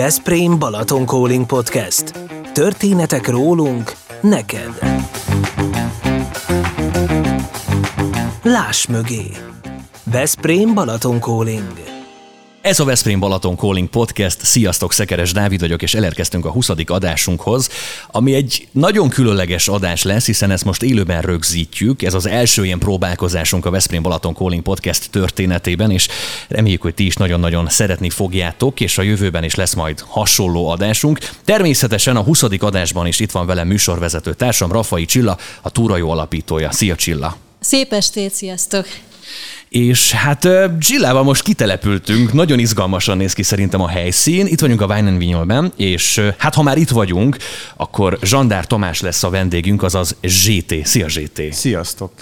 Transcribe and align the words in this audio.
Veszprém 0.00 0.58
Balaton 0.58 1.06
Calling 1.06 1.46
Podcast. 1.46 2.12
Történetek 2.52 3.28
rólunk, 3.28 3.92
neked. 4.20 4.78
Láss 8.42 8.86
mögé. 8.86 9.30
Veszprém 10.04 10.74
Balaton 10.74 11.20
Calling. 11.20 11.89
Ez 12.60 12.80
a 12.80 12.84
Veszprém 12.84 13.20
Balaton 13.20 13.56
Calling 13.56 13.88
Podcast. 13.88 14.44
Sziasztok, 14.44 14.92
Szekeres 14.92 15.32
Dávid 15.32 15.60
vagyok, 15.60 15.82
és 15.82 15.94
elérkeztünk 15.94 16.44
a 16.44 16.50
20. 16.50 16.68
adásunkhoz, 16.86 17.68
ami 18.06 18.34
egy 18.34 18.68
nagyon 18.72 19.08
különleges 19.08 19.68
adás 19.68 20.02
lesz, 20.02 20.26
hiszen 20.26 20.50
ezt 20.50 20.64
most 20.64 20.82
élőben 20.82 21.22
rögzítjük. 21.22 22.02
Ez 22.02 22.14
az 22.14 22.26
első 22.26 22.64
ilyen 22.64 22.78
próbálkozásunk 22.78 23.66
a 23.66 23.70
Veszprém 23.70 24.02
Balaton 24.02 24.34
Calling 24.34 24.62
Podcast 24.62 25.10
történetében, 25.10 25.90
és 25.90 26.08
reméljük, 26.48 26.82
hogy 26.82 26.94
ti 26.94 27.06
is 27.06 27.14
nagyon-nagyon 27.14 27.68
szeretni 27.68 28.10
fogjátok, 28.10 28.80
és 28.80 28.98
a 28.98 29.02
jövőben 29.02 29.44
is 29.44 29.54
lesz 29.54 29.74
majd 29.74 30.00
hasonló 30.06 30.68
adásunk. 30.68 31.18
Természetesen 31.44 32.16
a 32.16 32.22
20. 32.22 32.42
adásban 32.42 33.06
is 33.06 33.20
itt 33.20 33.30
van 33.30 33.46
velem 33.46 33.66
műsorvezető 33.66 34.34
társam, 34.34 34.72
Rafai 34.72 35.04
Csilla, 35.04 35.38
a 35.62 35.70
Túrajó 35.70 36.10
alapítója. 36.10 36.72
Szia 36.72 36.94
Csilla! 36.94 37.36
Szép 37.60 37.92
estét, 37.92 38.32
sziasztok! 38.32 38.86
És 39.70 40.12
hát 40.12 40.48
Gillával 40.78 41.22
most 41.22 41.42
kitelepültünk, 41.42 42.32
nagyon 42.32 42.58
izgalmasan 42.58 43.16
néz 43.16 43.32
ki 43.32 43.42
szerintem 43.42 43.80
a 43.80 43.88
helyszín. 43.88 44.46
Itt 44.46 44.60
vagyunk 44.60 44.80
a 44.80 44.86
Wine 44.86 45.16
Vinyolben, 45.16 45.72
és 45.76 46.20
hát 46.38 46.54
ha 46.54 46.62
már 46.62 46.76
itt 46.76 46.88
vagyunk, 46.88 47.36
akkor 47.76 48.18
Zsandár 48.22 48.66
Tamás 48.66 49.00
lesz 49.00 49.22
a 49.22 49.30
vendégünk, 49.30 49.82
azaz 49.82 50.16
ZT. 50.26 50.74
Szia 50.84 51.08
ZT! 51.08 51.42
Sziasztok! 51.50 52.12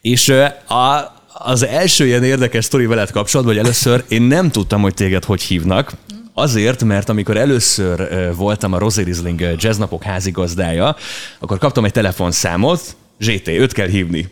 És 0.00 0.28
a, 0.68 1.14
az 1.32 1.66
első 1.66 2.06
ilyen 2.06 2.24
érdekes 2.24 2.64
sztori 2.64 2.86
veled 2.86 3.10
kapcsolatban, 3.10 3.54
hogy 3.54 3.64
először 3.64 4.04
én 4.08 4.22
nem 4.22 4.50
tudtam, 4.50 4.80
hogy 4.80 4.94
téged 4.94 5.24
hogy 5.24 5.42
hívnak, 5.42 5.92
Azért, 6.34 6.84
mert 6.84 7.08
amikor 7.08 7.36
először 7.36 8.08
voltam 8.36 8.72
a 8.72 8.78
Rosé 8.78 9.02
Riesling 9.02 9.56
jazznapok 9.56 10.02
házigazdája, 10.02 10.96
akkor 11.38 11.58
kaptam 11.58 11.84
egy 11.84 11.92
telefonszámot, 11.92 12.96
ZT, 13.18 13.48
őt 13.48 13.72
kell 13.72 13.88
hívni 13.88 14.28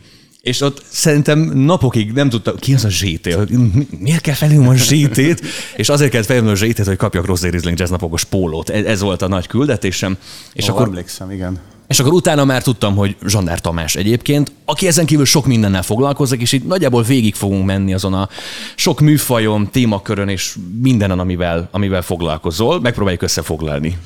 és 0.46 0.60
ott 0.60 0.82
szerintem 0.88 1.38
napokig 1.54 2.12
nem 2.12 2.28
tudta, 2.28 2.54
ki 2.54 2.74
az 2.74 2.84
a 2.84 2.88
ZT, 2.88 3.50
miért 3.98 4.20
kell 4.20 4.34
felhívnom 4.34 4.68
a 4.68 4.76
ZT-t, 4.76 5.42
és 5.76 5.88
azért 5.88 6.10
kellett 6.10 6.26
felhívnom 6.26 6.52
a 6.52 6.56
ZT-t, 6.56 6.86
hogy 6.86 6.96
kapjak 6.96 7.26
Rosé 7.26 7.48
Riesling 7.48 7.78
jazznapokos 7.78 8.24
pólót. 8.24 8.70
Ez, 8.70 8.84
ez 8.84 9.00
volt 9.00 9.22
a 9.22 9.28
nagy 9.28 9.46
küldetésem. 9.46 10.16
És 10.52 10.68
Ó, 10.68 10.72
akkor, 10.72 10.86
emlékszem, 10.86 11.30
igen. 11.30 11.58
És 11.86 12.00
akkor 12.00 12.12
utána 12.12 12.44
már 12.44 12.62
tudtam, 12.62 12.96
hogy 12.96 13.16
Zsandár 13.26 13.60
Tamás 13.60 13.96
egyébként, 13.96 14.52
aki 14.64 14.86
ezen 14.86 15.06
kívül 15.06 15.24
sok 15.24 15.46
mindennel 15.46 15.82
foglalkozik, 15.82 16.40
és 16.40 16.52
itt 16.52 16.66
nagyjából 16.66 17.02
végig 17.02 17.34
fogunk 17.34 17.64
menni 17.64 17.94
azon 17.94 18.14
a 18.14 18.28
sok 18.74 19.00
műfajon, 19.00 19.70
témakörön 19.70 20.28
és 20.28 20.56
mindenen, 20.82 21.18
amivel, 21.18 21.68
amivel 21.70 22.02
foglalkozol. 22.02 22.80
Megpróbáljuk 22.80 23.22
összefoglalni. 23.22 23.98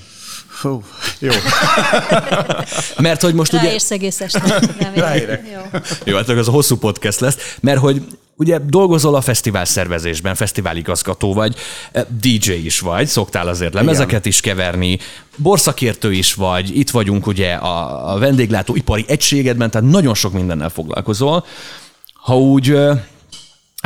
Hú, 0.61 0.83
jó. 1.19 1.31
mert 2.99 3.21
hogy 3.23 3.35
most 3.35 3.53
Ráérsz 3.53 3.85
ugye... 3.85 3.95
egész 3.95 4.21
este. 4.21 4.61
Jó. 5.53 5.81
jó, 6.05 6.17
hát 6.17 6.29
ez 6.29 6.49
a 6.49 6.51
hosszú 6.51 6.77
podcast 6.77 7.21
lesz, 7.21 7.57
mert 7.61 7.79
hogy 7.79 8.03
ugye 8.37 8.59
dolgozol 8.67 9.15
a 9.15 9.21
fesztivál 9.21 9.65
szervezésben, 9.65 10.35
fesztiváligazgató 10.35 11.35
vagy, 11.35 11.57
eh, 11.93 12.05
DJ 12.21 12.53
is 12.53 12.81
vagy, 12.81 13.07
szoktál 13.07 13.49
azért 13.49 13.75
lemezeket 13.75 14.11
Igen. 14.11 14.23
is 14.25 14.41
keverni, 14.41 14.99
borszakértő 15.37 16.13
is 16.13 16.35
vagy, 16.35 16.79
itt 16.79 16.91
vagyunk 16.91 17.27
ugye 17.27 17.53
a, 17.53 18.13
a 18.13 18.19
vendéglátó 18.19 18.75
ipari 18.75 19.05
egységedben, 19.09 19.71
tehát 19.71 19.91
nagyon 19.91 20.15
sok 20.15 20.33
mindennel 20.33 20.69
foglalkozol. 20.69 21.45
Ha 22.15 22.39
úgy 22.39 22.71
eh, 22.71 23.01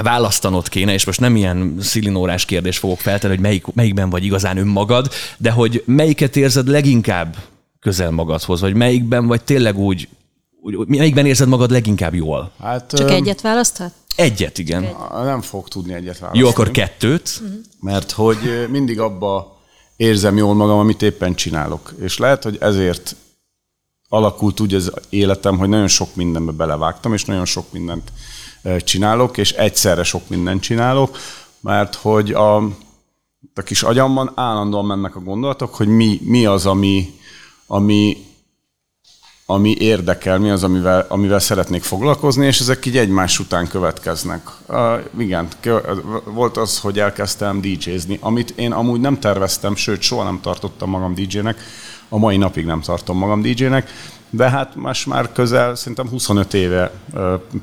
választanod 0.03 0.69
kéne, 0.69 0.93
és 0.93 1.05
most 1.05 1.21
nem 1.21 1.37
ilyen 1.37 1.77
szilinórás 1.81 2.45
kérdés 2.45 2.79
fogok 2.79 2.99
feltenni, 2.99 3.35
hogy 3.35 3.43
melyik, 3.43 3.67
melyikben 3.75 4.11
vagy 4.11 4.25
igazán 4.25 4.57
önmagad, 4.57 5.11
de 5.39 5.51
hogy 5.51 5.83
melyiket 5.87 6.37
érzed 6.37 6.69
leginkább 6.69 7.37
közel 7.81 8.11
magadhoz, 8.11 8.61
vagy 8.61 8.75
melyikben 8.75 9.27
vagy 9.27 9.43
tényleg 9.43 9.79
úgy, 9.79 10.09
úgy 10.61 10.89
melyikben 10.89 11.27
érzed 11.27 11.49
magad 11.49 11.71
leginkább 11.71 12.15
jól? 12.15 12.53
Hát, 12.61 12.93
Csak 12.97 13.09
öm, 13.09 13.15
egyet 13.15 13.41
választhat? 13.41 13.93
Egyet, 14.17 14.59
igen. 14.59 14.85
Egy. 14.85 14.95
Nem 15.25 15.41
fog 15.41 15.69
tudni 15.69 15.93
egyet 15.93 16.19
választani. 16.19 16.39
Jó, 16.39 16.49
akkor 16.49 16.71
kettőt. 16.71 17.41
Uh-huh. 17.43 17.59
Mert 17.81 18.11
hogy 18.11 18.67
mindig 18.71 19.01
abba 19.01 19.61
érzem 19.97 20.37
jól 20.37 20.55
magam, 20.55 20.79
amit 20.79 21.03
éppen 21.03 21.35
csinálok. 21.35 21.95
És 22.01 22.19
lehet, 22.19 22.43
hogy 22.43 22.57
ezért 22.61 23.17
alakult 24.09 24.61
úgy 24.61 24.75
az 24.75 24.93
életem, 25.09 25.59
hogy 25.59 25.69
nagyon 25.69 25.89
sok 25.89 26.15
mindenbe 26.15 26.53
belevágtam, 26.53 27.13
és 27.13 27.25
nagyon 27.25 27.45
sok 27.45 27.73
mindent 27.73 28.13
csinálok, 28.85 29.37
és 29.37 29.53
egyszerre 29.53 30.03
sok 30.03 30.29
mindent 30.29 30.63
csinálok, 30.63 31.19
mert 31.61 31.95
hogy 31.95 32.33
a, 32.33 32.57
a 33.55 33.63
kis 33.65 33.83
agyamban 33.83 34.33
állandóan 34.35 34.85
mennek 34.85 35.17
a 35.17 35.21
gondolatok, 35.21 35.75
hogy 35.75 35.89
mi, 35.89 36.21
mi 36.23 36.47
az, 36.47 36.67
ami, 36.67 37.15
ami, 37.67 38.17
ami 39.47 39.77
érdekel, 39.79 40.39
mi 40.39 40.51
az, 40.51 40.63
amivel, 40.63 41.07
amivel 41.09 41.39
szeretnék 41.39 41.83
foglalkozni, 41.83 42.47
és 42.47 42.61
ezek 42.61 42.87
így 42.87 42.97
egymás 42.97 43.39
után 43.39 43.69
következnek. 43.69 44.51
Uh, 44.69 45.01
igen, 45.19 45.49
volt 46.25 46.57
az, 46.57 46.81
hogy 46.81 46.99
elkezdtem 46.99 47.61
DJ-zni, 47.61 48.19
amit 48.21 48.51
én 48.51 48.73
amúgy 48.73 49.01
nem 49.01 49.21
terveztem, 49.21 49.75
sőt, 49.75 50.01
soha 50.01 50.25
nem 50.25 50.41
tartottam 50.41 50.91
magam 50.91 51.15
DJ-nek, 51.15 51.61
a 52.09 52.19
mai 52.19 52.37
napig 52.37 52.65
nem 52.65 52.81
tartom 52.81 53.19
magam 53.19 53.43
DJ-nek, 53.43 53.91
de 54.37 54.51
hát 54.51 54.75
most 54.75 55.07
már 55.07 55.33
közel, 55.33 55.75
szerintem 55.75 56.09
25 56.09 56.55
éve 56.55 56.91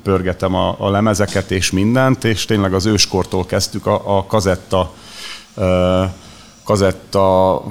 pörgetem 0.04 0.56
a, 0.56 0.76
a 0.78 0.90
lemezeket 0.90 1.52
és 1.52 1.72
mindent, 1.72 2.24
és 2.24 2.46
tényleg 2.46 2.74
az 2.74 2.86
őskortól 2.86 3.46
kezdtük 3.46 3.86
a, 3.86 4.18
a 4.18 4.26
kazetta 4.26 4.94
kazetta 6.64 7.64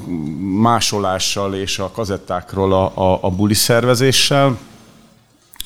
másolással 0.60 1.54
és 1.54 1.78
a 1.78 1.90
kazettákról 1.90 2.72
a, 2.72 2.92
a, 2.94 3.18
a 3.22 3.30
buli 3.30 3.54
szervezéssel. 3.54 4.58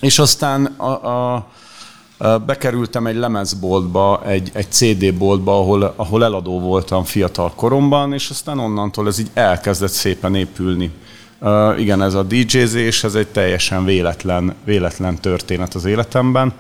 És 0.01 0.19
aztán 0.19 0.65
a, 0.65 1.07
a, 1.07 1.47
a, 2.19 2.39
bekerültem 2.39 3.07
egy 3.07 3.17
lemezboltba, 3.17 4.23
egy, 4.27 4.51
egy 4.53 4.71
CD 4.71 5.15
boltba, 5.15 5.59
ahol, 5.59 5.95
ahol 5.97 6.25
eladó 6.25 6.61
voltam 6.61 7.05
fiatal 7.05 7.53
koromban, 7.55 8.13
és 8.13 8.31
aztán 8.31 8.59
onnantól 8.59 9.07
ez 9.07 9.19
így 9.19 9.31
elkezdett 9.35 9.91
szépen 9.91 10.35
épülni. 10.35 10.91
Uh, 11.45 11.81
igen, 11.81 12.03
ez 12.03 12.15
a 12.15 12.23
DJ-zés, 12.23 13.05
ez 13.05 13.15
egy 13.15 13.27
teljesen 13.27 13.85
véletlen, 13.85 14.55
véletlen 14.65 15.21
történet 15.21 15.75
az 15.75 15.85
életemben. 15.85 16.53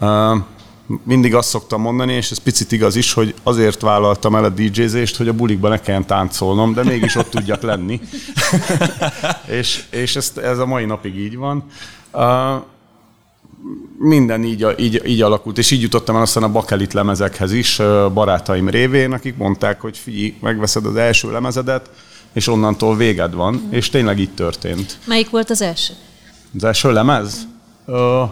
Uh, 0.00 0.36
mindig 1.04 1.34
azt 1.34 1.48
szoktam 1.48 1.80
mondani, 1.80 2.12
és 2.12 2.30
ez 2.30 2.38
picit 2.38 2.72
igaz 2.72 2.96
is, 2.96 3.12
hogy 3.12 3.34
azért 3.42 3.80
vállaltam 3.80 4.34
el 4.34 4.44
a 4.44 4.48
DJ-zést, 4.48 5.16
hogy 5.16 5.28
a 5.28 5.32
bulikban 5.32 5.70
ne 5.70 5.80
kelljen 5.80 6.06
táncolnom, 6.06 6.74
de 6.74 6.84
mégis 6.84 7.14
ott 7.14 7.30
tudjak 7.30 7.62
lenni. 7.62 8.00
és 9.60 9.84
és 9.90 10.16
ez, 10.16 10.32
ez 10.42 10.58
a 10.58 10.66
mai 10.66 10.84
napig 10.84 11.16
így 11.16 11.36
van. 11.36 11.64
Uh, 12.12 12.62
minden 13.98 14.44
így, 14.44 14.66
így, 14.78 15.02
így 15.06 15.22
alakult, 15.22 15.58
és 15.58 15.70
így 15.70 15.82
jutottam 15.82 16.16
el 16.16 16.22
aztán 16.22 16.42
a 16.42 16.52
bakelit 16.52 16.92
lemezekhez 16.92 17.52
is, 17.52 17.76
barátaim 18.12 18.68
révén, 18.68 19.12
akik 19.12 19.36
mondták, 19.36 19.80
hogy 19.80 19.98
figyelj, 19.98 20.34
megveszed 20.40 20.86
az 20.86 20.96
első 20.96 21.30
lemezedet, 21.30 21.90
és 22.32 22.46
onnantól 22.46 22.96
véged 22.96 23.34
van, 23.34 23.54
mm. 23.54 23.72
és 23.72 23.90
tényleg 23.90 24.18
így 24.18 24.34
történt. 24.34 24.98
Melyik 25.04 25.30
volt 25.30 25.50
az 25.50 25.62
első? 25.62 25.92
Az 26.56 26.64
első 26.64 26.92
lemez? 26.92 27.46
Uh, 27.86 28.28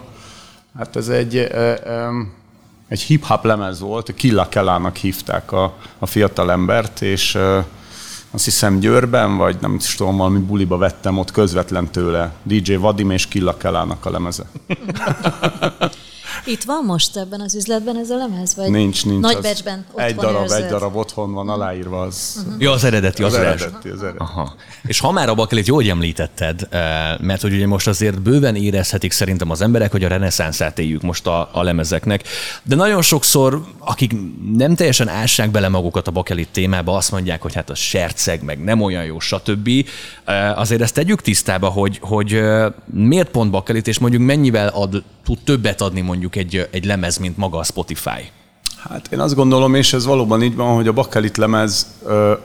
hát 0.77 0.95
ez 0.95 1.07
egy, 1.07 1.35
uh, 1.35 1.73
um, 2.07 2.33
egy 2.87 3.01
hip-hop 3.01 3.43
lemez 3.43 3.79
volt, 3.79 4.13
Killa 4.13 4.49
Kellának 4.49 4.95
hívták 4.95 5.51
a, 5.51 5.73
a 5.99 6.05
fiatal 6.05 6.51
embert, 6.51 7.01
és 7.01 7.35
uh, 7.35 7.63
azt 8.31 8.43
hiszem 8.43 8.79
Győrben, 8.79 9.37
vagy 9.37 9.57
nem 9.61 9.75
is 9.75 9.95
tudom, 9.95 10.17
valami 10.17 10.39
buliba 10.39 10.77
vettem 10.77 11.17
ott 11.17 11.31
közvetlen 11.31 11.91
tőle. 11.91 12.33
DJ 12.43 12.73
Vadim 12.73 13.11
és 13.11 13.27
Killa 13.27 13.57
Kellának 13.57 14.05
a 14.05 14.11
lemeze. 14.11 14.43
Itt 16.45 16.63
van 16.63 16.83
most 16.85 17.17
ebben 17.17 17.41
az 17.41 17.55
üzletben 17.55 17.97
ez 17.97 18.09
a 18.09 18.17
lemez? 18.17 18.55
Vagy 18.55 18.69
nincs, 18.69 19.05
nincs. 19.05 19.21
Nagy 19.21 19.37
becsben 19.41 19.85
Egy 19.95 20.15
darab, 20.15 20.41
érzed? 20.41 20.63
egy 20.63 20.69
darab 20.69 20.95
otthon 20.95 21.33
van 21.33 21.49
aláírva. 21.49 22.01
Az, 22.01 22.43
uh-huh. 22.45 22.61
Ja, 22.61 22.71
az 22.71 22.83
eredeti, 22.83 23.23
az, 23.23 23.33
az 23.33 23.39
eredeti. 23.39 23.89
Az 23.89 24.01
eredeti. 24.01 24.23
Aha. 24.23 24.55
És 24.83 24.99
ha 24.99 25.11
már 25.11 25.29
a 25.29 25.35
bakelit 25.35 25.67
jól 25.67 25.83
említetted, 25.89 26.67
eh, 26.69 26.79
mert 27.19 27.41
hogy 27.41 27.53
ugye 27.53 27.67
most 27.67 27.87
azért 27.87 28.21
bőven 28.21 28.55
érezhetik 28.55 29.11
szerintem 29.11 29.49
az 29.49 29.61
emberek, 29.61 29.91
hogy 29.91 30.03
a 30.03 30.07
reneszánszát 30.07 30.79
éljük 30.79 31.01
most 31.01 31.27
a, 31.27 31.49
a 31.51 31.63
lemezeknek, 31.63 32.23
de 32.63 32.75
nagyon 32.75 33.01
sokszor, 33.01 33.63
akik 33.79 34.15
nem 34.55 34.75
teljesen 34.75 35.07
ássák 35.07 35.51
bele 35.51 35.69
magukat 35.69 36.07
a 36.07 36.11
bakelit 36.11 36.49
témába, 36.51 36.95
azt 36.95 37.11
mondják, 37.11 37.41
hogy 37.41 37.53
hát 37.53 37.69
a 37.69 37.75
serceg, 37.75 38.43
meg 38.43 38.63
nem 38.63 38.81
olyan 38.81 39.03
jó, 39.03 39.19
stb. 39.19 39.69
Eh, 40.25 40.59
azért 40.59 40.81
ezt 40.81 40.93
tegyük 40.93 41.21
tisztába, 41.21 41.67
hogy, 41.67 41.97
hogy 42.01 42.33
eh, 42.33 42.65
miért 42.85 43.29
pont 43.29 43.51
bakelit, 43.51 43.87
és 43.87 43.99
mondjuk 43.99 44.21
mennyivel 44.21 44.67
ad, 44.67 45.03
tud 45.23 45.37
többet 45.43 45.81
adni 45.81 46.01
mondjuk 46.01 46.30
egy, 46.35 46.67
egy 46.71 46.85
lemez, 46.85 47.17
mint 47.17 47.37
maga 47.37 47.57
a 47.57 47.63
Spotify? 47.63 48.31
Hát 48.89 49.11
én 49.11 49.19
azt 49.19 49.35
gondolom, 49.35 49.75
és 49.75 49.93
ez 49.93 50.05
valóban 50.05 50.41
így 50.41 50.55
van, 50.55 50.75
hogy 50.75 50.87
a 50.87 50.93
bakelit 50.93 51.37
lemez 51.37 51.87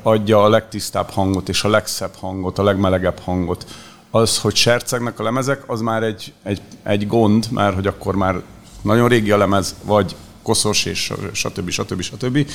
adja 0.03 0.43
a 0.43 0.49
legtisztább 0.49 1.11
hangot, 1.11 1.49
és 1.49 1.65
a 1.65 1.69
legszebb 1.69 2.15
hangot, 2.21 2.59
a 2.59 2.63
legmelegebb 2.63 3.19
hangot. 3.19 3.67
Az, 4.11 4.39
hogy 4.39 4.55
sercegnek 4.55 5.19
a 5.21 5.23
lemezek, 5.23 5.63
az 5.67 5.81
már 5.81 6.03
egy, 6.03 6.33
egy, 6.43 6.61
egy 6.83 7.07
gond, 7.07 7.47
mert 7.51 7.75
hogy 7.75 7.87
akkor 7.87 8.17
már 8.17 8.43
nagyon 8.83 9.09
régi 9.09 9.31
a 9.31 9.37
lemez, 9.37 9.75
vagy 9.85 10.17
koszos, 10.47 10.85
és 10.85 11.13
stb. 11.33 11.71
stb. 11.71 12.01
stb. 12.01 12.47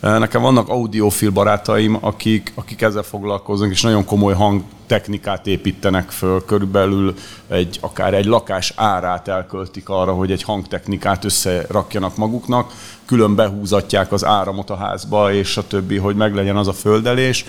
Nekem 0.00 0.42
vannak 0.42 0.68
audiofil 0.68 1.30
barátaim, 1.30 1.98
akik, 2.00 2.52
akik 2.54 2.82
ezzel 2.82 3.02
foglalkoznak, 3.02 3.70
és 3.70 3.82
nagyon 3.82 4.04
komoly 4.04 4.34
hangtechnikát 4.34 5.46
építenek 5.46 6.10
föl, 6.10 6.44
körülbelül 6.44 7.14
egy, 7.48 7.78
akár 7.80 8.14
egy 8.14 8.24
lakás 8.24 8.72
árát 8.76 9.28
elköltik 9.28 9.88
arra, 9.88 10.12
hogy 10.12 10.30
egy 10.30 10.42
hangtechnikát 10.42 11.24
összerakjanak 11.24 12.16
maguknak, 12.16 12.72
külön 13.04 13.34
behúzatják 13.34 14.12
az 14.12 14.24
áramot 14.24 14.70
a 14.70 14.76
házba, 14.76 15.32
és 15.32 15.48
stb., 15.48 15.98
hogy 16.00 16.16
meglegyen 16.16 16.56
az 16.56 16.68
a 16.68 16.72
földelés 16.72 17.44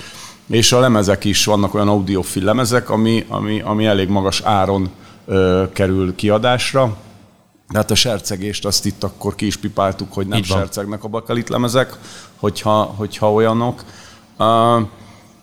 és 0.48 0.72
a 0.72 0.80
lemezek 0.80 1.24
is, 1.26 1.46
vannak 1.46 1.74
olyan 1.74 1.88
audiofil 1.88 2.44
lemezek, 2.44 2.90
ami, 2.90 3.26
ami, 3.28 3.62
ami 3.62 3.86
elég 3.86 4.10
magas 4.10 4.42
áron 4.42 4.90
ö, 5.26 5.64
kerül 5.74 6.16
kiadásra. 6.16 6.98
De 7.70 7.78
hát 7.78 7.92
a 7.92 7.96
sercegést 7.96 8.66
azt 8.66 8.86
itt 8.86 9.04
akkor 9.04 9.36
ki 9.36 9.46
is 9.46 9.58
pipáltuk, 9.58 10.14
hogy 10.14 10.28
nem 10.28 10.44
sercegnek 10.44 11.04
a 11.04 11.08
bakalit 11.08 11.50
lemezek, 11.50 11.98
hogyha, 12.36 12.94
hogyha 12.98 13.32
olyanok. 13.32 13.84
Uh, 14.38 14.82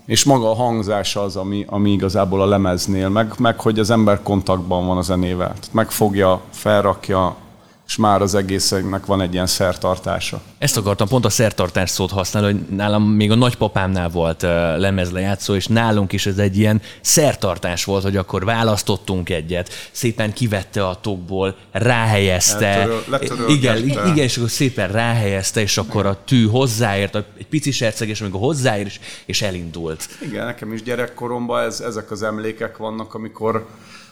és 0.07 0.25
maga 0.25 0.51
a 0.51 0.55
hangzás 0.55 1.17
az, 1.17 1.37
ami, 1.37 1.65
ami 1.69 1.91
igazából 1.93 2.43
a 2.43 2.47
lemeznél, 2.47 3.09
meg, 3.09 3.35
meg 3.39 3.61
hogy 3.61 3.79
az 3.79 3.91
ember 3.91 4.23
kontaktban 4.23 4.87
van 4.87 4.97
a 4.97 5.03
zenével. 5.03 5.49
Tehát 5.49 5.73
megfogja, 5.73 6.41
felrakja, 6.51 7.37
és 7.87 7.97
már 7.97 8.23
az 8.23 8.35
egésznek 8.35 9.07
van 9.07 9.21
egy 9.21 9.33
ilyen 9.33 9.47
szertartása. 9.47 10.41
Ezt 10.59 10.77
akartam 10.77 11.09
pont 11.09 11.25
a 11.25 11.31
szertartás 11.31 11.91
szót 11.91 12.11
használni, 12.11 12.53
hogy 12.53 12.77
nálam 12.77 13.03
még 13.03 13.31
a 13.31 13.35
nagypapámnál 13.35 14.09
volt 14.09 14.43
lemezlejátszó, 14.77 15.55
és 15.55 15.67
nálunk 15.67 16.13
is 16.13 16.27
ez 16.27 16.39
egy 16.39 16.59
ilyen 16.59 16.83
szertartás 17.01 17.85
volt, 17.85 18.03
hogy 18.03 18.17
akkor 18.17 18.45
választottunk 18.45 19.31
egyet, 19.31 19.89
szépen 19.91 20.33
kivette 20.33 20.87
a 20.87 21.01
tokból, 21.01 21.57
ráhelyezte. 21.71 22.67
Eltöröl, 22.67 23.49
igen, 23.49 23.77
igen, 23.89 24.17
és 24.17 24.37
akkor 24.37 24.51
szépen 24.51 24.89
ráhelyezte, 24.89 25.61
és 25.61 25.79
akkor 25.79 26.07
a 26.07 26.19
tű 26.25 26.47
hozzáért, 26.47 27.15
egy 27.15 27.47
pici 27.51 27.71
serceg, 27.71 28.09
és 28.09 28.21
amikor 28.21 28.41
hozzáér, 28.41 28.87
és, 28.87 29.01
és 29.25 29.43
elindult. 29.43 30.09
Igen, 30.23 30.47
nekem 30.47 30.73
is 30.73 30.83
gyerekkoromban 30.83 31.65
ez, 31.65 31.81
ezek 31.81 32.11
az 32.11 32.23
emlékek 32.23 32.77
vannak, 32.77 33.15
amikor 33.15 33.67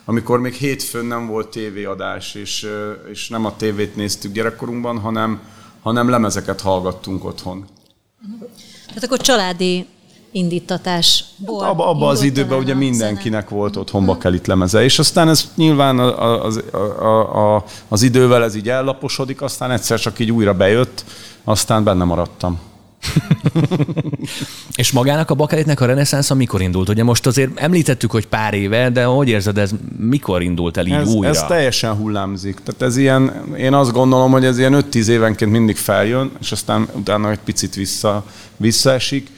amikor 0.04 0.40
még 0.40 0.52
hétfőn 0.52 1.04
nem 1.04 1.26
volt 1.26 1.48
tévéadás, 1.48 2.34
és, 2.34 2.66
és 3.10 3.28
nem 3.28 3.44
a 3.44 3.56
tévét 3.56 3.96
néztük 3.96 4.32
gyerekkorunkban, 4.32 4.98
hanem, 4.98 5.40
hanem 5.82 6.08
lemezeket 6.08 6.60
hallgattunk 6.60 7.24
otthon. 7.24 7.66
Tehát 8.86 9.04
akkor 9.04 9.20
családi 9.20 9.86
indítatás. 10.32 11.24
Abba, 11.46 11.88
abba 11.88 12.08
az 12.08 12.22
időben 12.22 12.58
ugye 12.58 12.74
mindenkinek 12.74 13.48
zene. 13.48 13.60
volt 13.60 13.76
otthon 13.76 14.06
bakelit 14.06 14.46
lemeze, 14.46 14.82
és 14.84 14.98
aztán 14.98 15.28
ez 15.28 15.50
nyilván 15.54 15.98
az, 15.98 16.62
a, 16.72 16.76
a, 16.76 17.54
a, 17.56 17.64
az 17.88 18.02
idővel 18.02 18.44
ez 18.44 18.54
így 18.54 18.68
ellaposodik, 18.68 19.42
aztán 19.42 19.70
egyszer 19.70 20.00
csak 20.00 20.18
így 20.18 20.32
újra 20.32 20.54
bejött, 20.54 21.04
aztán 21.44 21.84
benne 21.84 22.04
maradtam. 22.04 22.60
és 24.74 24.92
magának 24.92 25.30
a 25.30 25.34
bakelitnek 25.34 25.80
a 25.80 25.86
reneszánsza 25.86 26.34
mikor 26.34 26.62
indult? 26.62 26.88
Ugye 26.88 27.04
most 27.04 27.26
azért 27.26 27.60
említettük, 27.60 28.10
hogy 28.10 28.26
pár 28.26 28.54
éve, 28.54 28.90
de 28.90 29.04
hogy 29.04 29.28
érzed, 29.28 29.58
ez 29.58 29.70
mikor 29.98 30.42
indult 30.42 30.76
el 30.76 30.86
így 30.86 30.92
ez, 30.92 31.14
újra? 31.14 31.28
Ez 31.28 31.44
teljesen 31.44 31.94
hullámzik. 31.94 32.60
Tehát 32.64 32.82
ez 32.82 32.96
ilyen, 32.96 33.54
én 33.56 33.74
azt 33.74 33.92
gondolom, 33.92 34.30
hogy 34.30 34.44
ez 34.44 34.58
ilyen 34.58 34.84
5-10 34.92 35.06
évenként 35.06 35.50
mindig 35.50 35.76
feljön, 35.76 36.30
és 36.40 36.52
aztán 36.52 36.88
utána 36.92 37.30
egy 37.30 37.40
picit 37.44 37.74
vissza, 37.74 38.24
visszaesik. 38.56 39.28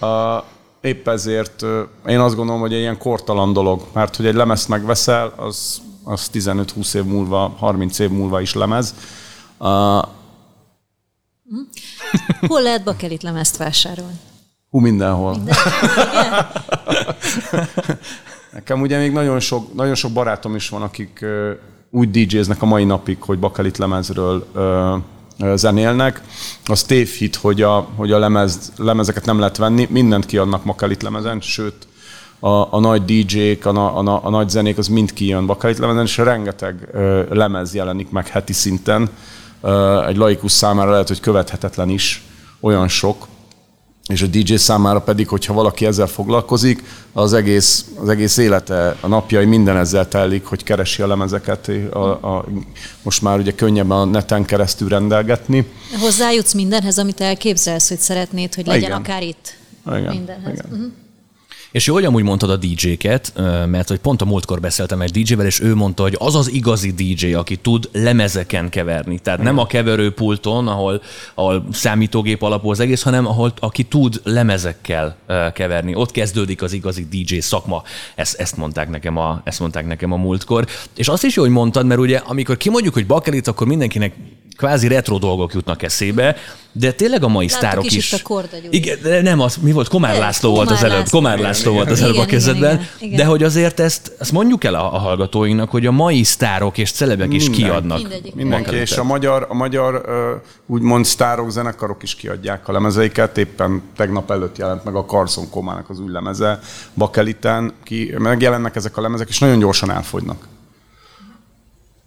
Uh, 0.00 0.08
épp 0.80 1.08
ezért 1.08 1.64
én 2.06 2.18
azt 2.18 2.36
gondolom, 2.36 2.60
hogy 2.60 2.72
egy 2.72 2.80
ilyen 2.80 2.98
kortalan 2.98 3.52
dolog, 3.52 3.86
mert 3.92 4.16
hogy 4.16 4.26
egy 4.26 4.34
lemezt 4.34 4.68
megveszel, 4.68 5.32
az, 5.36 5.80
az 6.04 6.30
15-20 6.32 6.94
év 6.94 7.04
múlva, 7.04 7.54
30 7.58 7.98
év 7.98 8.10
múlva 8.10 8.40
is 8.40 8.54
lemez. 8.54 8.94
Uh, 9.58 9.68
Hol 12.40 12.62
lehet 12.62 12.84
bakelit 12.84 13.22
lemezt 13.22 13.56
vásárolni? 13.56 14.18
Hú, 14.70 14.78
mindenhol. 14.78 15.34
mindenhol. 15.34 16.52
Nekem 18.52 18.80
ugye 18.80 18.98
még 18.98 19.12
nagyon 19.12 19.40
sok, 19.40 19.74
nagyon 19.74 19.94
sok 19.94 20.12
barátom 20.12 20.54
is 20.54 20.68
van, 20.68 20.82
akik 20.82 21.24
úgy 21.90 22.10
DJ-znek 22.10 22.62
a 22.62 22.66
mai 22.66 22.84
napig, 22.84 23.16
hogy 23.20 23.38
bakelit 23.38 23.78
lemezről 23.78 24.46
zenélnek. 25.54 26.22
Az 26.64 26.82
tévhit, 26.82 27.36
hogy 27.36 27.62
a, 27.62 27.88
hogy 27.96 28.12
a 28.12 28.18
lemez, 28.18 28.72
lemezeket 28.76 29.24
nem 29.24 29.38
lehet 29.38 29.56
venni, 29.56 29.86
mindent 29.90 30.26
kiadnak 30.26 30.64
bakelit 30.64 31.02
lemezen, 31.02 31.40
sőt, 31.40 31.86
a, 32.40 32.74
a 32.76 32.80
nagy 32.80 33.04
DJ-k, 33.04 33.64
a, 33.64 33.98
a, 33.98 34.20
a 34.24 34.30
nagy 34.30 34.48
zenék, 34.48 34.78
az 34.78 34.88
mind 34.88 35.12
kijön 35.12 35.46
bakelit 35.46 35.78
lemezen, 35.78 36.04
és 36.04 36.16
rengeteg 36.16 36.88
lemez 37.30 37.74
jelenik 37.74 38.10
meg 38.10 38.28
heti 38.28 38.52
szinten, 38.52 39.10
egy 40.08 40.16
laikus 40.16 40.52
számára 40.52 40.90
lehet, 40.90 41.08
hogy 41.08 41.20
követhetetlen 41.20 41.88
is, 41.88 42.22
olyan 42.60 42.88
sok, 42.88 43.26
és 44.06 44.22
a 44.22 44.26
DJ 44.26 44.54
számára 44.54 45.00
pedig, 45.00 45.28
hogyha 45.28 45.52
valaki 45.52 45.86
ezzel 45.86 46.06
foglalkozik, 46.06 46.82
az 47.12 47.32
egész, 47.32 47.86
az 48.00 48.08
egész 48.08 48.36
élete, 48.36 48.96
a 49.00 49.06
napjai 49.06 49.44
minden 49.44 49.76
ezzel 49.76 50.08
telik, 50.08 50.44
hogy 50.44 50.64
keresi 50.64 51.02
a 51.02 51.06
lemezeket, 51.06 51.70
a, 51.92 51.98
a, 51.98 52.44
most 53.02 53.22
már 53.22 53.38
ugye 53.38 53.54
könnyebb 53.54 53.90
a 53.90 54.04
neten 54.04 54.44
keresztül 54.44 54.88
rendelgetni. 54.88 55.72
Hozzájutsz 56.00 56.52
mindenhez, 56.52 56.98
amit 56.98 57.20
elképzelsz, 57.20 57.88
hogy 57.88 57.98
szeretnéd, 57.98 58.54
hogy 58.54 58.66
legyen 58.66 58.82
Igen. 58.82 58.98
akár 58.98 59.22
itt? 59.22 59.56
Igen. 59.86 60.14
Mindenhez. 60.14 60.52
Igen. 60.52 60.66
Uh-huh. 60.70 60.92
És 61.72 61.86
jó, 61.86 61.94
hogy 61.94 62.04
amúgy 62.04 62.22
mondtad 62.22 62.50
a 62.50 62.56
DJ-ket, 62.56 63.32
mert 63.66 63.88
hogy 63.88 63.98
pont 63.98 64.22
a 64.22 64.24
múltkor 64.24 64.60
beszéltem 64.60 65.00
egy 65.00 65.22
DJ-vel, 65.22 65.46
és 65.46 65.60
ő 65.60 65.74
mondta, 65.74 66.02
hogy 66.02 66.16
az 66.18 66.34
az 66.34 66.52
igazi 66.52 66.92
DJ, 66.92 67.32
aki 67.32 67.56
tud 67.56 67.88
lemezeken 67.92 68.68
keverni. 68.68 69.18
Tehát 69.18 69.42
nem 69.42 69.58
a 69.58 69.66
keverőpulton, 69.66 70.68
ahol, 70.68 71.02
ahol 71.34 71.66
számítógép 71.72 72.42
alapú 72.42 72.70
az 72.70 72.80
egész, 72.80 73.02
hanem 73.02 73.26
ahol 73.26 73.52
aki 73.58 73.82
tud 73.82 74.20
lemezekkel 74.24 75.16
keverni. 75.54 75.94
Ott 75.94 76.10
kezdődik 76.10 76.62
az 76.62 76.72
igazi 76.72 77.06
DJ 77.10 77.38
szakma. 77.38 77.82
Ezt, 78.14 78.40
ezt, 78.40 78.56
mondták 78.56 78.90
nekem 78.90 79.16
a, 79.16 79.40
ezt 79.44 79.60
mondták 79.60 79.86
nekem 79.86 80.12
a 80.12 80.16
múltkor. 80.16 80.66
És 80.96 81.08
azt 81.08 81.24
is 81.24 81.36
jó, 81.36 81.42
hogy 81.42 81.52
mondtad, 81.52 81.86
mert 81.86 82.00
ugye 82.00 82.16
amikor 82.16 82.56
kimondjuk, 82.56 82.94
hogy 82.94 83.06
bakelit, 83.06 83.48
akkor 83.48 83.66
mindenkinek 83.66 84.14
kvázi 84.56 84.88
retro 84.88 85.18
dolgok 85.18 85.54
jutnak 85.54 85.82
eszébe, 85.82 86.36
de 86.72 86.92
tényleg 86.92 87.24
a 87.24 87.28
mai 87.28 87.46
Láttuk 87.46 87.58
sztárok 87.60 87.84
is. 87.84 87.96
is. 87.96 88.12
Itt 88.12 88.18
a 88.18 88.22
kordagyújt. 88.22 88.74
Igen, 88.74 88.98
de 89.02 89.22
nem 89.22 89.40
az, 89.40 89.56
mi 89.56 89.72
volt? 89.72 89.88
Komár 89.88 90.18
László 90.18 90.50
volt 90.50 90.70
az 90.70 90.82
előbb. 90.82 90.98
László. 90.98 91.18
Komár 91.18 91.38
László 91.38 91.72
volt 91.72 91.90
az 91.90 91.98
Igen, 91.98 92.04
előbb 92.04 92.18
a 92.20 92.26
igen, 92.26 92.34
kezdetben. 92.34 92.74
igen, 92.74 92.88
igen. 92.98 93.16
De 93.16 93.24
hogy 93.24 93.42
azért 93.42 93.80
ezt, 93.80 94.12
ezt 94.18 94.32
mondjuk 94.32 94.64
el 94.64 94.74
a, 94.74 94.94
a 94.94 94.98
hallgatóinknak, 94.98 95.70
hogy 95.70 95.86
a 95.86 95.90
mai 95.90 96.22
sztárok 96.22 96.78
és 96.78 96.92
celebek 96.92 97.32
is 97.32 97.48
Minden. 97.48 97.68
kiadnak. 97.68 97.98
Mindegyik. 97.98 98.34
Mindenki, 98.34 98.74
és 98.76 98.96
a 98.96 99.04
magyar, 99.04 99.46
a 99.48 99.54
magyar 99.54 100.04
úgymond 100.66 101.04
sztárok, 101.04 101.50
zenekarok 101.50 102.02
is 102.02 102.14
kiadják 102.14 102.68
a 102.68 102.72
lemezeiket. 102.72 103.38
Éppen 103.38 103.82
tegnap 103.96 104.30
előtt 104.30 104.58
jelent 104.58 104.84
meg 104.84 104.94
a 104.94 105.04
Carson 105.04 105.50
Komának 105.50 105.90
az 105.90 106.00
új 106.00 106.12
lemeze 106.12 106.60
Bakeliten. 106.94 107.72
Ki, 107.84 108.14
megjelennek 108.18 108.76
ezek 108.76 108.96
a 108.96 109.00
lemezek, 109.00 109.28
és 109.28 109.38
nagyon 109.38 109.58
gyorsan 109.58 109.90
elfogynak. 109.90 110.46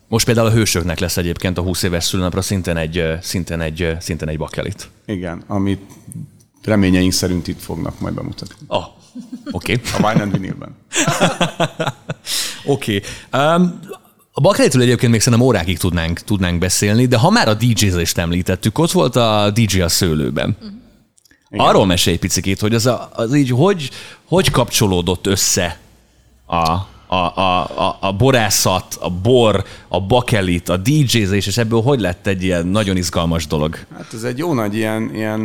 Most 0.07 0.25
például 0.25 0.47
a 0.47 0.51
hősöknek 0.51 0.99
lesz 0.99 1.17
egyébként 1.17 1.57
a 1.57 1.61
20 1.61 1.83
éves 1.83 2.03
szülőnapra 2.03 2.41
szintén 2.41 2.77
egy, 2.77 3.03
szintén 3.21 3.61
egy, 3.61 3.95
szintén 3.99 4.27
egy 4.27 4.37
bakelit. 4.37 4.89
Igen, 5.05 5.43
amit 5.47 5.81
reményeink 6.63 7.11
szerint 7.11 7.47
itt 7.47 7.61
fognak 7.61 7.99
majd 7.99 8.13
bemutatni. 8.13 8.65
Ah, 8.67 8.85
oké. 9.51 9.73
Okay. 9.73 9.79
A 10.01 10.07
Wine 10.07 10.21
and 10.21 10.31
Vinylben. 10.31 10.75
Oké. 12.65 13.01
Okay. 13.31 13.55
Um, 13.55 13.79
a 14.31 14.41
bakelitről 14.41 14.81
egyébként 14.81 15.11
még 15.11 15.21
szerintem 15.21 15.47
órákig 15.47 15.77
tudnánk, 15.77 16.19
tudnánk 16.19 16.59
beszélni, 16.59 17.05
de 17.05 17.17
ha 17.17 17.29
már 17.29 17.47
a 17.47 17.53
DJ-zést 17.53 18.17
említettük, 18.17 18.77
ott 18.77 18.91
volt 18.91 19.15
a 19.15 19.51
DJ 19.53 19.81
a 19.81 19.89
szőlőben. 19.89 20.57
Igen. 21.49 21.65
Arról 21.65 21.85
mesélj 21.85 22.17
picikét, 22.17 22.59
hogy 22.59 22.73
az, 22.73 22.85
a, 22.85 23.09
az 23.13 23.35
így 23.35 23.49
hogy, 23.49 23.89
hogy 24.25 24.51
kapcsolódott 24.51 25.27
össze 25.27 25.79
a, 26.45 26.77
a, 27.07 27.15
a, 27.15 27.63
a, 27.63 27.97
a 28.01 28.13
borászat, 28.13 28.97
a 28.99 29.09
bor, 29.09 29.63
a 29.87 30.01
bakelit, 30.01 30.69
a 30.69 30.77
DJ-zés, 30.77 31.47
és 31.47 31.57
ebből 31.57 31.81
hogy 31.81 31.99
lett 31.99 32.27
egy 32.27 32.43
ilyen 32.43 32.67
nagyon 32.67 32.97
izgalmas 32.97 33.47
dolog? 33.47 33.77
Hát 33.95 34.13
ez 34.13 34.23
egy 34.23 34.37
jó 34.37 34.53
nagy 34.53 34.75
ilyen, 34.75 35.11
ilyen 35.13 35.41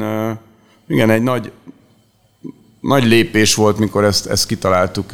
igen, 0.87 1.11
egy 1.11 1.23
nagy, 1.23 1.53
nagy 2.81 3.05
lépés 3.05 3.55
volt, 3.55 3.79
mikor 3.79 4.05
ezt, 4.05 4.27
ezt 4.27 4.47
kitaláltuk 4.47 5.13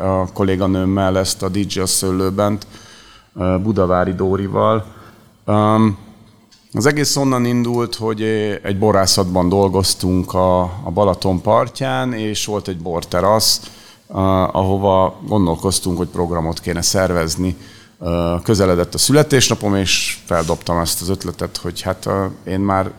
a 0.00 0.32
kolléganőmmel, 0.32 1.18
ezt 1.18 1.42
a 1.42 1.48
DJ 1.48 1.80
szőlőbent, 1.84 2.66
Budavári 3.62 4.12
Dórival. 4.12 4.84
Az 6.72 6.86
egész 6.86 7.16
onnan 7.16 7.44
indult, 7.44 7.94
hogy 7.94 8.22
egy 8.62 8.78
borászatban 8.78 9.48
dolgoztunk 9.48 10.34
a, 10.34 10.60
a 10.62 10.90
Balaton 10.94 11.42
partján, 11.42 12.12
és 12.12 12.44
volt 12.44 12.68
egy 12.68 12.78
borterasz, 12.78 13.60
ahova 14.08 15.20
gondolkoztunk, 15.26 15.96
hogy 15.96 16.08
programot 16.08 16.60
kéne 16.60 16.82
szervezni. 16.82 17.56
Közeledett 18.42 18.94
a 18.94 18.98
születésnapom, 18.98 19.74
és 19.74 20.18
feldobtam 20.24 20.78
ezt 20.78 21.00
az 21.00 21.08
ötletet, 21.08 21.56
hogy 21.56 21.80
hát 21.80 22.08
én 22.44 22.60
már 22.60 22.90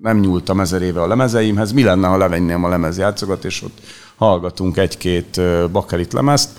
nem 0.00 0.18
nyúltam 0.18 0.60
ezer 0.60 0.82
éve 0.82 1.02
a 1.02 1.06
lemezeimhez, 1.06 1.72
mi 1.72 1.82
lenne, 1.82 2.08
ha 2.08 2.16
levenném 2.16 2.64
a 2.64 2.68
lemezjátszogat, 2.68 3.44
és 3.44 3.62
ott 3.62 3.78
hallgatunk 4.16 4.76
egy-két 4.76 5.40
bakelit 5.70 6.12
lemezt, 6.12 6.50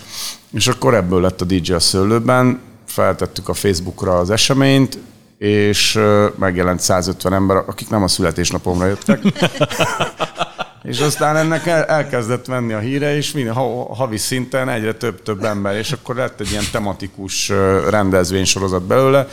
és 0.51 0.67
akkor 0.67 0.93
ebből 0.93 1.22
lett 1.22 1.41
a 1.41 1.46
DJ 1.46 1.74
a 1.74 1.79
szőlőben, 1.79 2.60
feltettük 2.86 3.50
a 3.50 3.53
Facebookra 3.53 4.17
az 4.17 4.29
eseményt, 4.29 4.98
és 5.38 6.00
megjelent 6.36 6.79
150 6.79 7.34
ember, 7.34 7.58
akik 7.58 7.89
nem 7.89 8.03
a 8.03 8.08
születésnapomra 8.08 8.86
jöttek. 8.86 9.22
és 10.84 11.00
aztán 11.00 11.36
ennek 11.36 11.66
el, 11.66 11.84
elkezdett 11.84 12.46
venni 12.46 12.74
a 12.74 12.80
híre, 12.80 13.16
és 13.16 13.32
minden, 13.32 13.54
ha, 13.54 13.96
havi 13.96 14.18
szinten 14.18 14.70
egyre 14.70 14.94
több-több 14.94 15.44
ember, 15.44 15.75
és 15.75 15.92
akkor 15.92 16.16
lett 16.16 16.40
egy 16.40 16.52
ilyen 16.52 16.63
tematikus 16.72 17.50
rendezvénysorozat 17.90 18.84
belőle. 18.84 19.28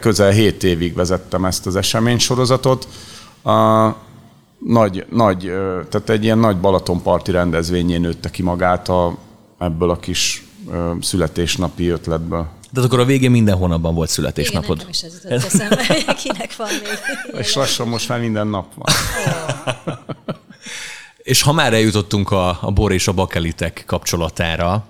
Közel 0.00 0.30
7 0.30 0.64
évig 0.64 0.94
vezettem 0.94 1.44
ezt 1.44 1.66
az 1.66 1.76
eseménysorozatot. 1.76 2.88
A, 3.42 3.88
nagy, 4.58 5.06
nagy, 5.10 5.38
tehát 5.88 6.10
egy 6.10 6.24
ilyen 6.24 6.38
nagy 6.38 6.56
Balatonparti 6.56 7.30
rendezvényén 7.30 8.00
nőtte 8.00 8.30
ki 8.30 8.42
magát 8.42 8.88
a, 8.88 9.16
ebből 9.58 9.90
a 9.90 9.96
kis 9.96 10.46
születésnapi 11.00 11.88
ötletből. 11.88 12.48
De 12.70 12.80
akkor 12.80 13.00
a 13.00 13.04
végén 13.04 13.30
minden 13.30 13.56
hónapban 13.56 13.94
volt 13.94 14.08
születésnapod. 14.08 14.76
Igen, 14.76 14.88
is 14.88 15.02
ez 15.02 15.12
jutott 15.22 15.44
eszembe, 15.44 15.84
kinek 16.22 16.56
van 16.56 16.68
még. 16.68 17.40
És 17.40 17.54
lassan 17.54 17.88
most 17.88 18.08
már 18.08 18.20
minden 18.20 18.46
nap 18.46 18.66
van. 18.74 18.94
És 21.16 21.42
ha 21.42 21.52
már 21.52 21.72
eljutottunk 21.72 22.30
a, 22.30 22.58
a 22.60 22.70
bor 22.70 22.92
és 22.92 23.08
a 23.08 23.12
bakelitek 23.12 23.82
kapcsolatára, 23.86 24.84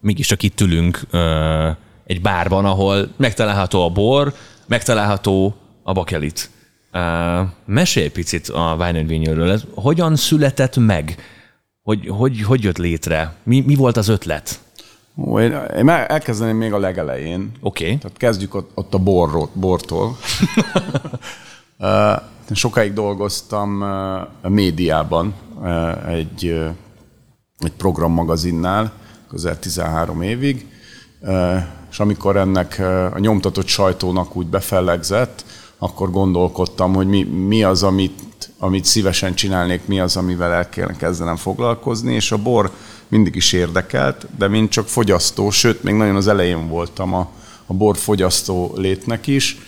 mégiscsak 0.00 0.42
itt 0.42 0.60
ülünk 0.60 1.00
ö, 1.10 1.70
egy 2.06 2.20
bárban, 2.20 2.64
ahol 2.64 3.08
megtalálható 3.16 3.84
a 3.84 3.88
bor, 3.88 4.34
megtalálható 4.66 5.54
a 5.82 5.92
bakelit. 5.92 6.50
Uh, 6.92 7.48
mesélj 7.64 8.08
picit 8.08 8.48
a 8.48 8.76
Vineyardről. 8.76 9.50
Ez 9.50 9.62
hogyan 9.74 10.16
született 10.16 10.76
meg? 10.76 11.16
Hogy, 11.82 12.08
hogy, 12.08 12.42
hogy 12.42 12.62
jött 12.62 12.78
létre? 12.78 13.34
Mi, 13.42 13.60
mi 13.66 13.74
volt 13.74 13.96
az 13.96 14.08
ötlet? 14.08 14.60
Ó, 15.16 15.40
én, 15.40 15.52
én 15.76 15.88
elkezdeném 15.88 16.56
még 16.56 16.72
a 16.72 16.78
legelején. 16.78 17.52
Oké. 17.60 17.84
Okay. 17.84 17.98
Tehát 17.98 18.16
kezdjük 18.16 18.54
ott, 18.54 18.70
ott 18.74 18.94
a 18.94 18.98
borról, 18.98 19.50
bortól. 19.52 20.16
Sokáig 22.54 22.92
dolgoztam 22.92 23.82
a 24.42 24.48
médiában 24.48 25.34
egy, 26.08 26.60
egy 27.58 27.72
programmagazinnál, 27.76 28.92
közel 29.28 29.58
13 29.58 30.22
évig, 30.22 30.66
és 31.90 31.98
amikor 31.98 32.36
ennek 32.36 32.78
a 33.14 33.18
nyomtatott 33.18 33.66
sajtónak 33.66 34.36
úgy 34.36 34.46
befellegzett, 34.46 35.44
akkor 35.78 36.10
gondolkodtam, 36.10 36.94
hogy 36.94 37.06
mi, 37.06 37.22
mi 37.22 37.62
az, 37.62 37.82
amit, 37.82 38.50
amit 38.58 38.84
szívesen 38.84 39.34
csinálnék, 39.34 39.86
mi 39.86 40.00
az, 40.00 40.16
amivel 40.16 40.52
el 40.52 40.68
kellene 40.68 40.96
kezdenem 40.96 41.36
foglalkozni, 41.36 42.14
és 42.14 42.32
a 42.32 42.42
bor 42.42 42.70
mindig 43.08 43.34
is 43.34 43.52
érdekelt, 43.52 44.26
de 44.38 44.48
mint 44.48 44.70
csak 44.70 44.88
fogyasztó, 44.88 45.50
sőt, 45.50 45.82
még 45.82 45.94
nagyon 45.94 46.16
az 46.16 46.28
elején 46.28 46.68
voltam 46.68 47.14
a, 47.14 47.30
a 47.66 47.74
bor 47.74 47.96
fogyasztó 47.96 48.72
létnek 48.76 49.26
is. 49.26 49.58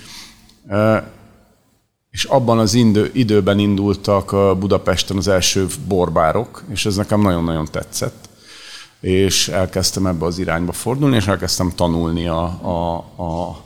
És 2.14 2.25
abban 2.25 2.59
az 2.59 2.75
indő, 2.75 3.11
időben 3.12 3.59
indultak 3.59 4.59
Budapesten 4.59 5.16
az 5.16 5.28
első 5.28 5.66
borbárok, 5.88 6.62
és 6.68 6.87
ez 6.87 6.97
nekem 6.97 7.21
nagyon-nagyon 7.21 7.68
tetszett. 7.71 8.28
És 9.00 9.49
elkezdtem 9.49 10.06
ebbe 10.06 10.25
az 10.25 10.38
irányba 10.38 10.73
fordulni, 10.73 11.16
és 11.16 11.26
elkezdtem 11.26 11.73
tanulni 11.76 12.26
a, 12.26 12.42
a, 12.62 12.97
a 13.23 13.62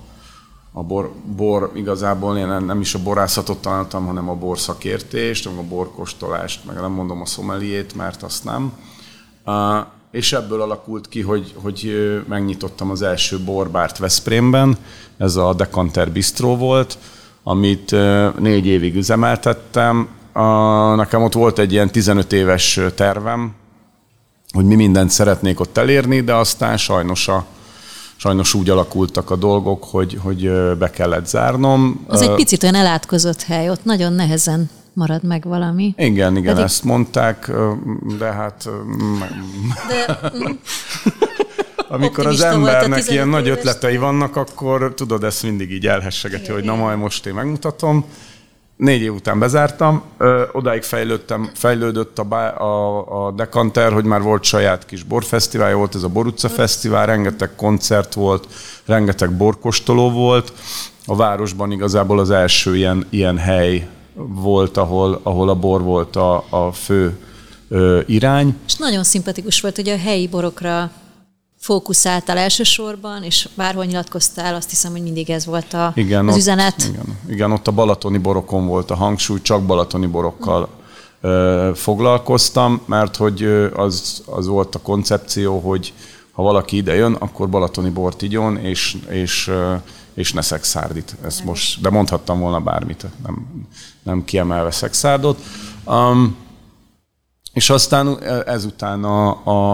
a 0.72 0.82
bor, 0.82 1.12
bor 1.36 1.70
igazából 1.74 2.36
én 2.36 2.46
nem 2.46 2.80
is 2.80 2.94
a 2.94 3.02
borászatot 3.02 3.58
tanultam, 3.58 4.06
hanem 4.06 4.28
a 4.28 4.34
borszakértést, 4.34 5.46
a 5.46 5.50
borkostolást, 5.68 6.64
meg 6.64 6.74
nem 6.74 6.92
mondom 6.92 7.20
a 7.20 7.26
szomeliét, 7.26 7.94
mert 7.94 8.22
azt 8.22 8.44
nem. 8.44 8.72
Uh, 9.46 9.54
és 10.10 10.32
ebből 10.32 10.62
alakult 10.62 11.08
ki, 11.08 11.20
hogy, 11.20 11.54
hogy 11.62 11.92
megnyitottam 12.28 12.90
az 12.90 13.02
első 13.02 13.38
borbárt 13.38 13.98
Veszprémben, 13.98 14.76
ez 15.16 15.36
a 15.36 15.54
Decanter 15.54 16.10
Bistro 16.10 16.56
volt, 16.56 16.98
amit 17.48 17.94
négy 18.38 18.66
évig 18.66 18.96
üzemeltettem. 18.96 20.08
Nekem 20.96 21.22
ott 21.22 21.32
volt 21.32 21.58
egy 21.58 21.72
ilyen 21.72 21.90
15 21.90 22.32
éves 22.32 22.80
tervem, 22.94 23.52
hogy 24.52 24.64
mi 24.64 24.74
mindent 24.74 25.10
szeretnék 25.10 25.60
ott 25.60 25.76
elérni, 25.76 26.20
de 26.20 26.34
aztán 26.34 26.76
sajnos 26.76 27.28
a, 27.28 27.44
sajnos 28.16 28.54
úgy 28.54 28.70
alakultak 28.70 29.30
a 29.30 29.36
dolgok, 29.36 29.84
hogy, 29.84 30.18
hogy 30.22 30.50
be 30.78 30.90
kellett 30.90 31.26
zárnom. 31.26 32.04
Az 32.06 32.22
egy 32.22 32.34
picit 32.34 32.62
olyan 32.62 32.74
elátkozott 32.74 33.42
hely, 33.42 33.70
ott 33.70 33.84
nagyon 33.84 34.12
nehezen 34.12 34.70
marad 34.92 35.24
meg 35.24 35.44
valami. 35.44 35.94
Igen, 35.96 36.36
igen, 36.36 36.54
Pedig... 36.54 36.64
ezt 36.64 36.84
mondták, 36.84 37.50
de 38.18 38.32
hát... 38.32 38.68
De... 39.88 40.20
Amikor 41.88 42.26
az 42.26 42.40
embernek 42.40 43.10
ilyen 43.10 43.28
nagy 43.28 43.48
ötletei 43.48 43.96
vannak, 43.96 44.36
akkor 44.36 44.92
tudod, 44.94 45.24
ezt 45.24 45.42
mindig 45.42 45.72
így 45.72 45.86
elhessegeti, 45.86 46.52
hogy 46.52 46.64
na 46.64 46.74
majd 46.74 46.98
most 46.98 47.26
én 47.26 47.34
megmutatom. 47.34 48.04
Négy 48.76 49.02
év 49.02 49.14
után 49.14 49.38
bezártam, 49.38 50.02
ö, 50.18 50.42
odáig 50.52 50.82
fejlődtem, 50.82 51.50
fejlődött 51.54 52.18
a, 52.18 52.62
a, 52.62 53.26
a 53.26 53.30
Dekanter, 53.30 53.92
hogy 53.92 54.04
már 54.04 54.22
volt 54.22 54.44
saját 54.44 54.86
kis 54.86 55.02
borfesztivál, 55.02 55.74
volt 55.74 55.94
ez 55.94 56.02
a 56.02 56.08
Borutca 56.08 56.48
Fesztivál, 56.48 57.06
rengeteg 57.06 57.50
koncert 57.56 58.14
volt, 58.14 58.46
rengeteg 58.84 59.36
borkostoló 59.36 60.10
volt. 60.10 60.52
A 61.06 61.16
városban 61.16 61.72
igazából 61.72 62.18
az 62.18 62.30
első 62.30 62.76
ilyen, 62.76 63.06
ilyen 63.10 63.38
hely 63.38 63.88
volt, 64.14 64.76
ahol, 64.76 65.20
ahol 65.22 65.48
a 65.48 65.54
bor 65.54 65.82
volt 65.82 66.16
a, 66.16 66.44
a 66.48 66.72
fő 66.72 67.18
ö, 67.68 68.00
irány. 68.06 68.56
És 68.66 68.76
nagyon 68.76 69.04
szimpatikus 69.04 69.60
volt, 69.60 69.76
hogy 69.76 69.88
a 69.88 69.98
helyi 69.98 70.28
borokra 70.28 70.90
fókuszáltál 71.58 72.38
elsősorban, 72.38 73.22
és 73.22 73.48
bárhol 73.54 73.84
nyilatkoztál, 73.84 74.54
azt 74.54 74.70
hiszem, 74.70 74.92
hogy 74.92 75.02
mindig 75.02 75.30
ez 75.30 75.46
volt 75.46 75.72
a, 75.72 75.92
igen, 75.94 76.26
az 76.26 76.32
ott, 76.32 76.38
üzenet. 76.38 76.82
Igen, 76.88 77.18
igen, 77.28 77.52
ott 77.52 77.66
a 77.66 77.72
balatoni 77.72 78.18
borokon 78.18 78.66
volt 78.66 78.90
a 78.90 78.94
hangsúly, 78.94 79.42
csak 79.42 79.62
balatoni 79.62 80.06
borokkal 80.06 80.68
ö, 81.20 81.70
foglalkoztam, 81.74 82.80
mert 82.86 83.16
hogy 83.16 83.42
az, 83.74 84.22
az 84.26 84.46
volt 84.46 84.74
a 84.74 84.78
koncepció, 84.78 85.58
hogy 85.58 85.92
ha 86.32 86.42
valaki 86.42 86.76
ide 86.76 86.94
jön, 86.94 87.14
akkor 87.14 87.48
balatoni 87.48 87.90
bort 87.90 88.22
igyon, 88.22 88.56
és, 88.56 88.96
és, 89.08 89.50
és 90.14 90.32
ne 90.32 90.42
szexárdit. 90.42 91.16
Ezt 91.24 91.44
most, 91.44 91.80
de 91.80 91.90
mondhattam 91.90 92.40
volna 92.40 92.60
bármit, 92.60 93.06
nem, 93.22 93.66
nem 94.02 94.24
kiemelve 94.24 94.70
szexárdot. 94.70 95.42
Um, 95.84 96.36
és 97.52 97.70
aztán 97.70 98.22
ezután 98.46 99.04
a, 99.04 99.28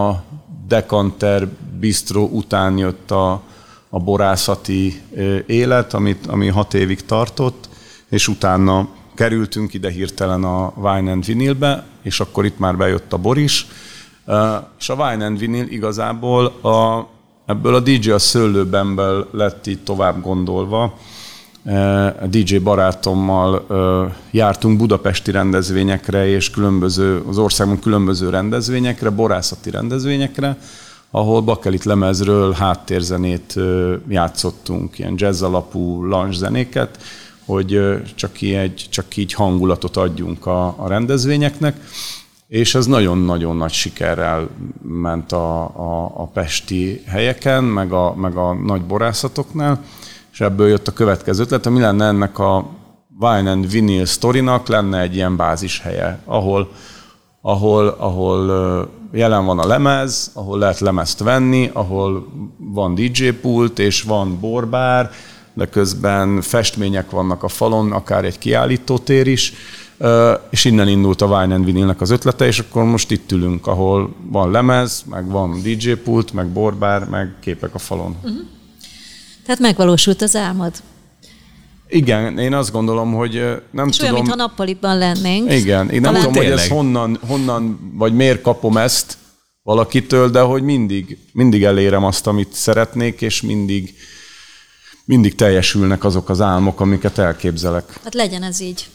a 0.07 0.23
Dekanter 0.67 1.47
Bistro 1.79 2.23
után 2.23 2.77
jött 2.77 3.11
a, 3.11 3.41
a 3.89 3.99
borászati 3.99 5.01
élet, 5.45 5.93
amit, 5.93 6.27
ami 6.27 6.47
hat 6.47 6.73
évig 6.73 7.05
tartott, 7.05 7.69
és 8.09 8.27
utána 8.27 8.87
kerültünk 9.15 9.73
ide 9.73 9.89
hirtelen 9.89 10.43
a 10.43 10.73
Wine 10.75 11.11
and 11.11 11.25
Vinilbe, 11.25 11.85
és 12.01 12.19
akkor 12.19 12.45
itt 12.45 12.59
már 12.59 12.77
bejött 12.77 13.13
a 13.13 13.17
bor 13.17 13.37
is. 13.37 13.67
És 14.79 14.89
a 14.89 14.93
Wine 14.93 15.25
and 15.25 15.39
Vinyl 15.39 15.67
igazából 15.67 16.45
a, 16.45 17.07
ebből 17.45 17.75
a 17.75 17.79
DJ 17.79 18.11
a 18.11 18.19
szőlőbenből 18.19 19.27
lett 19.31 19.67
így 19.67 19.83
tovább 19.83 20.21
gondolva. 20.21 20.97
A 22.21 22.27
DJ 22.29 22.57
barátommal 22.57 23.65
jártunk 24.31 24.77
budapesti 24.77 25.31
rendezvényekre 25.31 26.27
és 26.27 26.49
különböző, 26.49 27.23
az 27.27 27.37
országban 27.37 27.79
különböző 27.79 28.29
rendezvényekre, 28.29 29.09
borászati 29.09 29.69
rendezvényekre, 29.69 30.57
ahol 31.11 31.41
bakelit 31.41 31.83
lemezről 31.83 32.51
háttérzenét 32.51 33.55
játszottunk, 34.07 34.99
ilyen 34.99 35.13
jazz 35.17 35.41
alapú 35.41 36.03
lunch 36.03 36.37
zenéket, 36.37 36.97
hogy 37.45 37.81
csak 38.15 38.41
így, 38.41 38.87
csak 38.89 39.17
így 39.17 39.33
hangulatot 39.33 39.97
adjunk 39.97 40.45
a, 40.45 40.65
a 40.77 40.87
rendezvényeknek. 40.87 41.79
És 42.47 42.75
ez 42.75 42.85
nagyon-nagyon 42.85 43.57
nagy 43.57 43.71
sikerrel 43.71 44.49
ment 44.81 45.31
a, 45.31 45.63
a, 45.63 46.11
a 46.15 46.27
pesti 46.33 47.03
helyeken, 47.07 47.63
meg 47.63 47.91
a, 47.91 48.15
meg 48.15 48.35
a 48.35 48.53
nagy 48.53 48.81
borászatoknál, 48.81 49.83
és 50.35 50.41
ebből 50.41 50.67
jött 50.67 50.87
a 50.87 50.93
következő 50.93 51.41
ötlet, 51.41 51.69
mi 51.69 51.79
lenne 51.79 52.05
ennek 52.05 52.39
a 52.39 52.69
Wine 53.19 53.51
and 53.51 53.71
Vinyl 53.71 54.05
sztorinak 54.05 54.67
lenne 54.67 54.99
egy 54.99 55.15
ilyen 55.15 55.35
bázis 55.35 55.79
helye, 55.79 56.19
ahol, 56.25 56.71
ahol, 57.41 57.87
ahol 57.87 58.89
jelen 59.11 59.45
van 59.45 59.59
a 59.59 59.67
lemez, 59.67 60.31
ahol 60.33 60.59
lehet 60.59 60.79
lemezt 60.79 61.19
venni, 61.19 61.69
ahol 61.73 62.27
van 62.57 62.95
DJ 62.95 63.29
pult 63.29 63.79
és 63.79 64.01
van 64.01 64.39
borbár, 64.39 65.11
de 65.53 65.65
közben 65.65 66.41
festmények 66.41 67.09
vannak 67.09 67.43
a 67.43 67.47
falon, 67.47 67.91
akár 67.91 68.25
egy 68.25 68.37
kiállítótér 68.37 69.27
is, 69.27 69.53
és 70.49 70.65
innen 70.65 70.87
indult 70.87 71.21
a 71.21 71.25
Wine 71.25 71.55
and 71.55 71.65
Vinylnek 71.65 72.01
az 72.01 72.09
ötlete, 72.09 72.45
és 72.45 72.59
akkor 72.59 72.83
most 72.83 73.11
itt 73.11 73.31
ülünk, 73.31 73.67
ahol 73.67 74.15
van 74.31 74.51
lemez, 74.51 75.03
meg 75.09 75.29
van 75.29 75.61
DJ 75.61 75.91
pult, 75.91 76.33
meg 76.33 76.47
borbár, 76.47 77.09
meg 77.09 77.35
képek 77.39 77.73
a 77.73 77.79
falon. 77.79 78.15
Uh-huh. 78.23 78.53
Tehát 79.45 79.61
megvalósult 79.61 80.21
az 80.21 80.35
álmod. 80.35 80.73
Igen, 81.87 82.37
én 82.37 82.53
azt 82.53 82.71
gondolom, 82.71 83.13
hogy 83.13 83.33
nem 83.71 83.87
És 83.87 83.95
tudom... 83.95 84.13
olyan, 84.13 84.25
mintha 84.25 84.35
nappaliban 84.35 84.97
lennénk. 84.97 85.51
Igen, 85.51 85.89
én 85.89 86.01
nem 86.01 86.13
Talán... 86.13 86.27
tudom, 86.27 86.43
hogy 86.43 86.51
ez 86.51 86.67
honnan, 86.67 87.19
honnan, 87.27 87.91
vagy 87.93 88.13
miért 88.13 88.41
kapom 88.41 88.77
ezt 88.77 89.17
valakitől, 89.63 90.29
de 90.29 90.39
hogy 90.39 90.63
mindig, 90.63 91.17
mindig 91.31 91.63
elérem 91.63 92.03
azt, 92.03 92.27
amit 92.27 92.53
szeretnék, 92.53 93.21
és 93.21 93.41
mindig 93.41 93.95
mindig 95.05 95.35
teljesülnek 95.35 96.03
azok 96.03 96.29
az 96.29 96.41
álmok, 96.41 96.79
amiket 96.79 97.17
elképzelek. 97.17 97.99
Hát 98.03 98.13
legyen 98.13 98.43
ez 98.43 98.59
így. 98.59 98.87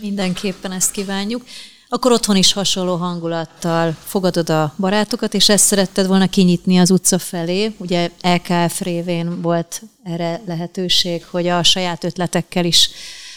Mindenképpen 0.00 0.72
ezt 0.72 0.90
kívánjuk. 0.90 1.42
Akkor 1.92 2.12
otthon 2.12 2.36
is 2.36 2.52
hasonló 2.52 2.96
hangulattal 2.96 3.96
fogadod 4.04 4.50
a 4.50 4.72
barátokat, 4.76 5.34
és 5.34 5.48
ezt 5.48 5.64
szeretted 5.64 6.06
volna 6.06 6.26
kinyitni 6.26 6.78
az 6.78 6.90
utca 6.90 7.18
felé. 7.18 7.72
Ugye 7.78 8.10
LKF 8.22 8.80
révén 8.80 9.42
volt 9.42 9.82
erre 10.02 10.40
lehetőség, 10.46 11.24
hogy 11.30 11.48
a 11.48 11.62
saját 11.62 12.04
ötletekkel 12.04 12.64
is 12.64 12.90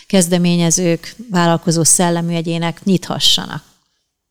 kezdeményezők, 0.08 1.16
vállalkozó 1.32 1.84
szellemű 1.84 2.34
egyének 2.34 2.84
nyithassanak. 2.84 3.64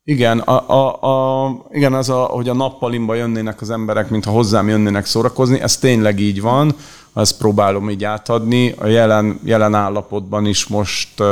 Igen, 0.04 0.38
a, 0.38 0.68
a, 0.68 1.02
a, 1.44 1.66
igen, 1.70 1.94
az, 1.94 2.08
a, 2.08 2.22
hogy 2.22 2.48
a 2.48 2.54
nappalimba 2.54 3.14
jönnének 3.14 3.60
az 3.60 3.70
emberek, 3.70 4.10
mintha 4.10 4.30
hozzám 4.30 4.68
jönnének 4.68 5.06
szórakozni, 5.06 5.60
ez 5.60 5.76
tényleg 5.76 6.20
így 6.20 6.40
van, 6.40 6.76
ezt 7.14 7.38
próbálom 7.38 7.90
így 7.90 8.04
átadni. 8.04 8.74
A 8.78 8.86
jelen, 8.86 9.40
jelen 9.44 9.74
állapotban 9.74 10.46
is 10.46 10.66
most 10.66 11.20
uh, 11.20 11.26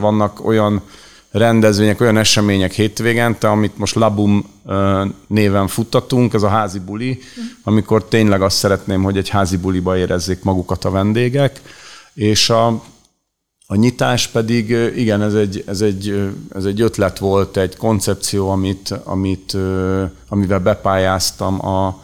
vannak 0.00 0.46
olyan 0.46 0.82
rendezvények, 1.30 2.00
olyan 2.00 2.16
események 2.16 2.72
hétvégente, 2.72 3.48
amit 3.48 3.78
most 3.78 3.94
Labum 3.94 4.44
néven 5.26 5.68
futtatunk, 5.68 6.34
ez 6.34 6.42
a 6.42 6.48
házi 6.48 6.78
buli, 6.78 7.18
amikor 7.62 8.04
tényleg 8.04 8.42
azt 8.42 8.56
szeretném, 8.56 9.02
hogy 9.02 9.16
egy 9.16 9.28
házi 9.28 9.56
buliba 9.56 9.96
érezzék 9.96 10.42
magukat 10.42 10.84
a 10.84 10.90
vendégek, 10.90 11.60
és 12.14 12.50
a 12.50 12.82
a 13.70 13.74
nyitás 13.74 14.26
pedig, 14.26 14.70
igen, 14.96 15.22
ez 15.22 15.34
egy, 15.34 15.64
ez 15.66 15.80
egy, 15.80 16.32
ez 16.54 16.64
egy 16.64 16.80
ötlet 16.80 17.18
volt, 17.18 17.56
egy 17.56 17.76
koncepció, 17.76 18.50
amit, 18.50 18.94
amit, 19.04 19.56
amivel 20.28 20.58
bepályáztam 20.58 21.66
a, 21.66 22.02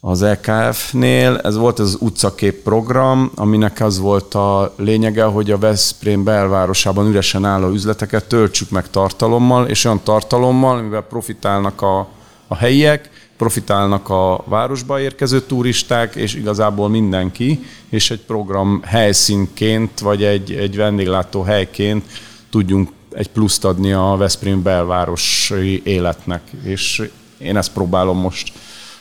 az 0.00 0.22
EKF-nél. 0.22 1.36
Ez 1.36 1.56
volt 1.56 1.78
az 1.78 1.96
utcakép 2.00 2.62
program, 2.62 3.30
aminek 3.34 3.80
az 3.80 3.98
volt 3.98 4.34
a 4.34 4.74
lényege, 4.76 5.24
hogy 5.24 5.50
a 5.50 5.58
Veszprém 5.58 6.24
belvárosában 6.24 7.06
üresen 7.06 7.44
álló 7.44 7.68
üzleteket 7.68 8.28
töltsük 8.28 8.70
meg 8.70 8.90
tartalommal, 8.90 9.66
és 9.66 9.84
olyan 9.84 10.00
tartalommal, 10.02 10.78
amivel 10.78 11.02
profitálnak 11.02 11.82
a, 11.82 12.08
a 12.46 12.56
helyiek, 12.56 13.10
profitálnak 13.36 14.08
a 14.08 14.44
városba 14.46 15.00
érkező 15.00 15.40
turisták, 15.40 16.14
és 16.14 16.34
igazából 16.34 16.88
mindenki, 16.88 17.66
és 17.88 18.10
egy 18.10 18.20
program 18.20 18.82
helyszínként, 18.84 20.00
vagy 20.00 20.24
egy, 20.24 20.52
egy 20.52 20.76
vendéglátó 20.76 21.42
helyként 21.42 22.04
tudjunk 22.50 22.88
egy 23.12 23.28
pluszt 23.28 23.64
adni 23.64 23.92
a 23.92 24.14
Veszprém 24.18 24.62
belvárosi 24.62 25.82
életnek. 25.84 26.42
És 26.62 27.10
én 27.38 27.56
ezt 27.56 27.72
próbálom 27.72 28.18
most 28.18 28.52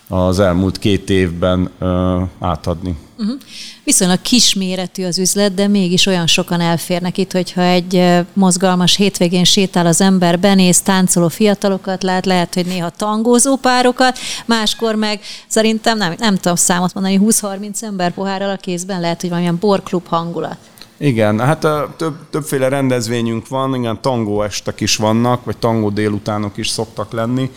az 0.10 0.40
elmúlt 0.40 0.80
két 0.80 1.10
évben 1.10 1.70
ö, 1.80 2.22
átadni. 2.40 2.98
Uh-huh. 3.18 3.36
Viszonylag 3.84 4.22
kisméretű 4.22 5.06
az 5.06 5.20
üzlet, 5.20 5.54
de 5.54 5.68
mégis 5.68 6.06
olyan 6.06 6.28
sokan 6.28 6.62
elférnek 6.62 7.18
itt, 7.18 7.32
hogyha 7.32 7.62
egy 7.62 8.04
mozgalmas 8.34 8.96
hétvégén 8.96 9.44
sétál 9.44 9.86
az 9.86 10.02
ember, 10.02 10.40
benéz 10.40 10.82
táncoló 10.82 11.28
fiatalokat 11.28 12.04
lát, 12.04 12.26
lehet, 12.26 12.54
hogy 12.54 12.66
néha 12.66 12.90
tangózó 12.90 13.56
párokat, 13.56 14.18
máskor 14.46 14.96
meg 14.96 15.20
szerintem 15.48 15.98
nem, 15.98 16.14
nem 16.18 16.36
tudom 16.36 16.56
számot 16.56 16.94
mondani, 16.94 17.20
20-30 17.24 17.84
ember 17.84 18.14
pohárral 18.14 18.50
a 18.50 18.56
kézben, 18.56 19.00
lehet, 19.00 19.22
hogy 19.22 19.30
valamilyen 19.30 19.58
borklub 19.60 20.08
hangulat. 20.08 20.58
Igen, 20.98 21.40
hát 21.40 21.60
több, 21.98 22.16
többféle 22.30 22.68
rendezvényünk 22.68 23.48
van, 23.48 23.76
igen, 23.76 24.02
tangó 24.02 24.42
estek 24.42 24.82
is 24.82 24.96
vannak, 24.96 25.44
vagy 25.44 25.58
tangó 25.58 25.90
délutánok 25.90 26.58
is 26.58 26.68
szoktak 26.68 27.12
lenni. 27.12 27.52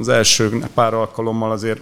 Az 0.00 0.08
első 0.08 0.64
pár 0.74 0.94
alkalommal 0.94 1.50
azért 1.50 1.80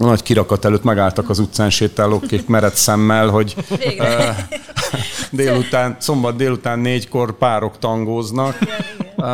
a 0.00 0.04
nagy 0.04 0.22
kirakat 0.22 0.64
előtt 0.64 0.82
megálltak 0.82 1.28
az 1.30 1.38
utcán 1.38 1.70
sétálók, 1.70 2.26
kék 2.26 2.46
mered 2.46 2.74
szemmel, 2.74 3.28
hogy 3.28 3.54
uh, 3.80 4.36
délután, 5.30 5.96
szombat 5.98 6.36
délután 6.36 6.78
négykor 6.78 7.38
párok 7.38 7.78
tangóznak. 7.78 8.58
Uh, 9.16 9.26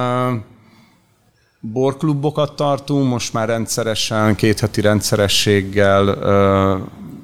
borklubokat 1.61 2.57
tartunk, 2.57 3.09
most 3.09 3.33
már 3.33 3.49
rendszeresen, 3.49 4.35
két 4.35 4.61
heti 4.61 4.81
rendszerességgel 4.81 6.19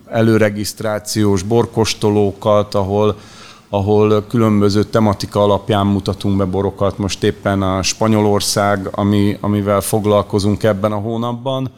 előregisztrációs 0.07 1.43
borkostolókat, 1.43 2.75
ahol 2.75 3.19
ahol 3.71 4.27
különböző 4.27 4.85
tematika 4.85 5.43
alapján 5.43 5.87
mutatunk 5.87 6.37
be 6.37 6.45
borokat. 6.45 6.99
Most 6.99 7.23
éppen 7.23 7.63
a 7.63 7.83
Spanyolország, 7.83 8.89
ami, 8.91 9.37
amivel 9.41 9.81
foglalkozunk 9.81 10.63
ebben 10.63 10.93
a 10.93 10.97
hónapban. 10.97 11.71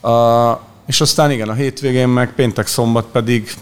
Uh, 0.00 0.58
és 0.86 1.00
aztán 1.00 1.30
igen, 1.30 1.48
a 1.48 1.52
hétvégén 1.52 2.08
meg 2.08 2.34
péntek-szombat 2.34 3.06
pedig 3.12 3.54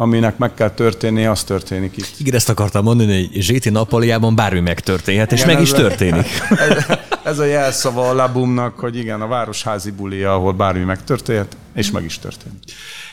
aminek 0.00 0.38
meg 0.38 0.54
kell 0.54 0.70
történni, 0.70 1.26
az 1.26 1.44
történik 1.44 1.96
itt. 1.96 2.14
Igen, 2.18 2.34
ezt 2.34 2.48
akartam 2.48 2.84
mondani, 2.84 3.26
hogy 3.26 3.42
Zséti 3.42 3.70
Napoliában 3.70 4.34
bármi 4.34 4.60
megtörténhet, 4.60 5.32
és 5.32 5.42
igen, 5.42 5.54
meg 5.54 5.62
is 5.62 5.70
történik. 5.70 6.26
Ez, 6.68 6.98
ez 7.24 7.38
a 7.38 7.44
jelszava 7.44 8.08
a 8.08 8.14
labumnak, 8.14 8.78
hogy 8.78 8.96
igen, 8.96 9.20
a 9.20 9.26
városházi 9.26 9.90
bulia, 9.90 10.34
ahol 10.34 10.52
bármi 10.52 10.84
megtörténhet, 10.84 11.56
és 11.74 11.90
meg 11.90 12.04
is 12.04 12.18
történik. 12.18 12.58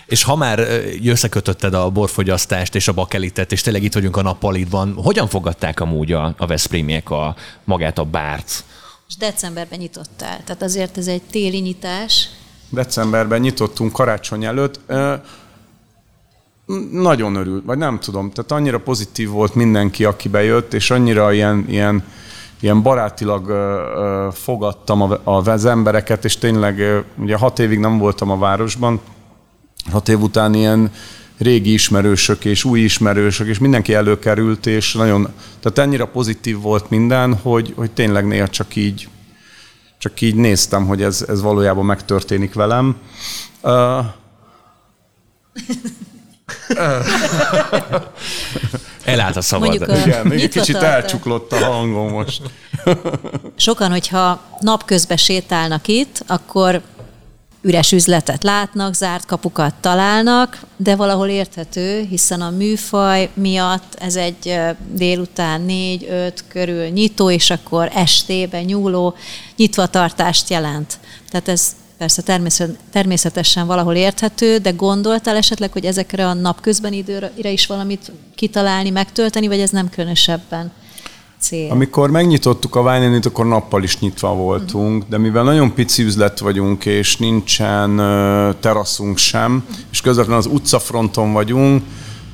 És 0.06 0.24
ha 0.24 0.36
már 0.36 0.60
összekötötted 1.06 1.74
a 1.74 1.90
borfogyasztást 1.90 2.76
és 2.76 2.88
a 2.88 2.94
bakelitet, 2.94 3.52
és 3.52 3.62
tényleg 3.62 3.84
itt 3.84 3.94
vagyunk 3.94 4.18
a 4.18 4.22
nappalitban, 4.22 4.94
hogyan 5.04 5.28
fogadták 5.28 5.80
amúgy 5.80 6.12
a, 6.12 6.34
a 6.38 6.46
Veszprémiek 6.46 7.10
a, 7.10 7.36
magát 7.64 7.98
a 7.98 8.04
bárt? 8.04 8.64
És 9.08 9.16
decemberben 9.16 9.80
nyitottál, 9.80 10.44
tehát 10.44 10.62
azért 10.62 10.98
ez 10.98 11.08
egy 11.08 11.22
téli 11.22 11.60
nyitás. 11.60 12.30
Decemberben 12.70 13.40
nyitottunk 13.40 13.92
karácsony 13.92 14.46
előtt. 14.46 14.80
Nagyon 16.92 17.36
örült, 17.36 17.66
vagy 17.66 17.78
nem 17.78 18.00
tudom, 18.00 18.32
tehát 18.32 18.52
annyira 18.52 18.80
pozitív 18.80 19.30
volt 19.30 19.56
mindenki, 19.56 20.06
aki 20.06 20.30
bejött, 20.30 20.74
és 20.74 20.92
annyira 20.92 21.34
ilyen, 21.34 21.66
ilyen, 21.68 22.04
ilyen 22.60 22.82
barátilag 22.82 23.52
fogadtam 24.34 25.18
az 25.24 25.66
embereket, 25.66 26.26
és 26.26 26.38
tényleg 26.38 27.04
ugye 27.18 27.36
hat 27.36 27.60
évig 27.60 27.80
nem 27.80 27.98
voltam 27.98 28.30
a 28.30 28.38
városban, 28.38 29.02
hat 29.92 30.10
év 30.10 30.22
után 30.22 30.54
ilyen 30.54 30.92
régi 31.38 31.74
ismerősök 31.74 32.46
és 32.46 32.64
új 32.64 32.80
ismerősök, 32.80 33.48
és 33.48 33.58
mindenki 33.58 33.94
előkerült, 33.94 34.66
és 34.66 34.94
nagyon, 34.94 35.34
tehát 35.60 35.78
ennyire 35.78 36.06
pozitív 36.06 36.60
volt 36.60 36.90
minden, 36.90 37.36
hogy, 37.36 37.74
hogy 37.76 37.92
tényleg 37.92 38.28
néha 38.28 38.48
csak 38.48 38.76
így, 38.76 39.08
csak 39.98 40.22
így 40.22 40.36
néztem, 40.36 40.86
hogy 40.86 41.02
ez, 41.02 41.26
ez 41.28 41.42
valójában 41.42 41.86
megtörténik 41.86 42.54
velem. 42.54 42.96
Uh, 43.62 44.06
Elállt 49.06 49.36
a 49.36 49.42
szabad. 49.42 49.68
Mondjuk 49.68 49.90
a 49.90 49.96
Igen, 49.96 50.28
még 50.28 50.50
kicsit 50.50 50.76
elcsuklott 50.76 51.52
a 51.52 51.66
hangom 51.66 52.12
most. 52.12 52.42
Sokan, 53.56 53.92
hogyha 53.92 54.42
napközben 54.60 55.18
sétálnak 55.18 55.88
itt, 55.88 56.24
akkor 56.28 56.82
üres 57.66 57.92
üzletet 57.92 58.44
látnak, 58.44 58.94
zárt 58.94 59.26
kapukat 59.26 59.74
találnak, 59.82 60.60
de 60.78 60.96
valahol 60.96 61.28
érthető, 61.28 62.06
hiszen 62.10 62.42
a 62.42 62.50
műfaj 62.50 63.30
miatt 63.34 63.96
ez 64.00 64.16
egy 64.16 64.60
délután 64.92 65.62
négy-öt 65.62 66.44
körül 66.48 66.88
nyitó, 66.88 67.30
és 67.30 67.50
akkor 67.50 67.92
estében 67.94 68.64
nyúló 68.64 69.16
nyitvatartást 69.56 70.50
jelent. 70.50 71.00
Tehát 71.30 71.48
ez 71.48 71.76
persze 71.98 72.22
természetesen 72.92 73.68
valahol 73.68 73.96
érthető, 73.96 74.58
de 74.58 74.72
gondoltál 74.72 75.36
esetleg, 75.36 75.72
hogy 75.72 75.86
ezekre 75.86 76.28
a 76.28 76.34
napközben 76.34 76.94
időre 76.94 77.50
is 77.52 77.66
valamit 77.66 78.12
kitalálni, 78.36 78.90
megtölteni, 78.90 79.48
vagy 79.48 79.60
ez 79.60 79.70
nem 79.70 79.90
különösebben? 79.90 80.72
Cél. 81.46 81.72
Amikor 81.72 82.10
megnyitottuk 82.10 82.76
a 82.76 82.82
wine 82.82 83.20
akkor 83.24 83.46
nappal 83.46 83.84
is 83.84 84.00
nyitva 84.00 84.34
voltunk, 84.34 85.04
de 85.10 85.18
mivel 85.18 85.44
nagyon 85.44 85.74
pici 85.74 86.04
üzlet 86.04 86.40
vagyunk, 86.40 86.86
és 86.86 87.18
nincsen 87.18 87.96
teraszunk 88.60 89.18
sem, 89.18 89.66
és 89.92 90.02
közvetlenül 90.02 90.42
az 90.42 90.50
utcafronton 90.52 91.34
vagyunk, 91.34 91.84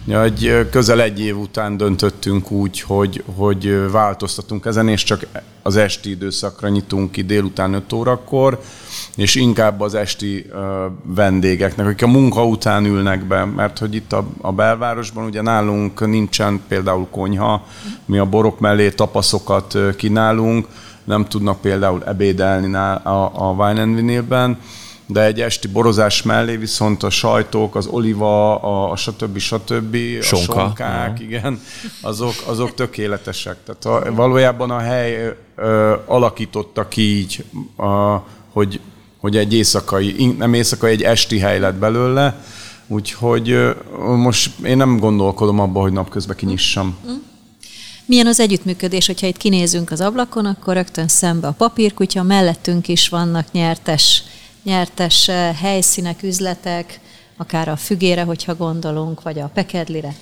egy 0.07 0.67
közel 0.71 1.01
egy 1.01 1.19
év 1.19 1.37
után 1.37 1.77
döntöttünk 1.77 2.51
úgy, 2.51 2.81
hogy, 2.81 3.23
hogy 3.35 3.91
változtatunk 3.91 4.65
ezen, 4.65 4.87
és 4.87 5.03
csak 5.03 5.27
az 5.61 5.75
esti 5.75 6.09
időszakra 6.09 6.67
nyitunk 6.67 7.11
ki 7.11 7.21
délután 7.21 7.73
5 7.73 7.93
órakor, 7.93 8.61
és 9.15 9.35
inkább 9.35 9.81
az 9.81 9.95
esti 9.95 10.45
vendégeknek, 11.03 11.85
akik 11.85 12.03
a 12.03 12.07
munka 12.07 12.45
után 12.45 12.85
ülnek 12.85 13.25
be, 13.25 13.45
mert 13.45 13.77
hogy 13.77 13.95
itt 13.95 14.13
a, 14.13 14.27
a 14.41 14.51
belvárosban 14.51 15.25
ugye 15.25 15.41
nálunk 15.41 16.07
nincsen 16.07 16.61
például 16.67 17.07
konyha, 17.11 17.65
mi 18.05 18.17
a 18.17 18.25
borok 18.25 18.59
mellé 18.59 18.89
tapaszokat 18.89 19.77
kínálunk, 19.97 20.67
nem 21.03 21.25
tudnak 21.25 21.61
például 21.61 22.03
ebédelni 22.05 22.75
a, 22.75 23.31
a 23.33 23.51
Wine 23.57 23.81
and 23.81 23.95
Vinylben, 23.95 24.57
de 25.11 25.23
egy 25.23 25.41
esti 25.41 25.67
borozás 25.67 26.21
mellé 26.21 26.55
viszont 26.55 27.03
a 27.03 27.09
sajtok, 27.09 27.75
az 27.75 27.87
oliva, 27.87 28.59
a, 28.59 28.91
a 28.91 28.95
stb. 28.95 29.37
stb. 29.37 29.97
Sonka. 30.21 30.53
a 30.53 30.65
sonkák, 30.65 31.19
ja. 31.19 31.25
igen, 31.25 31.61
azok, 32.01 32.33
azok 32.45 32.73
tökéletesek. 32.73 33.57
Tehát 33.65 34.05
a, 34.05 34.13
valójában 34.13 34.71
a 34.71 34.79
hely 34.79 35.35
ö, 35.55 35.95
alakította 36.05 36.87
ki 36.87 37.01
így, 37.01 37.43
a, 37.77 38.17
hogy, 38.51 38.79
hogy 39.19 39.37
egy 39.37 39.53
éjszakai, 39.53 40.35
nem 40.37 40.53
éjszakai, 40.53 40.91
egy 40.91 41.03
esti 41.03 41.39
hely 41.39 41.59
lett 41.59 41.75
belőle, 41.75 42.43
Úgyhogy 42.91 43.75
most 43.99 44.51
én 44.63 44.77
nem 44.77 44.97
gondolkodom 44.97 45.59
abba, 45.59 45.79
hogy 45.79 45.91
napközben 45.91 46.35
kinyissam. 46.35 46.97
Mm. 47.07 47.15
Milyen 48.05 48.27
az 48.27 48.39
együttműködés, 48.39 49.05
hogyha 49.05 49.27
itt 49.27 49.37
kinézünk 49.37 49.91
az 49.91 50.01
ablakon, 50.01 50.45
akkor 50.45 50.73
rögtön 50.73 51.07
szembe 51.07 51.47
a 51.47 51.51
papírkutya, 51.51 52.23
mellettünk 52.23 52.87
is 52.87 53.09
vannak 53.09 53.51
nyertes, 53.51 54.23
nyertes 54.63 55.29
helyszínek, 55.61 56.23
üzletek, 56.23 56.99
akár 57.37 57.67
a 57.67 57.75
fügére, 57.75 58.23
hogyha 58.23 58.55
gondolunk, 58.55 59.21
vagy 59.21 59.39
a 59.39 59.51
pekedlire. 59.53 60.15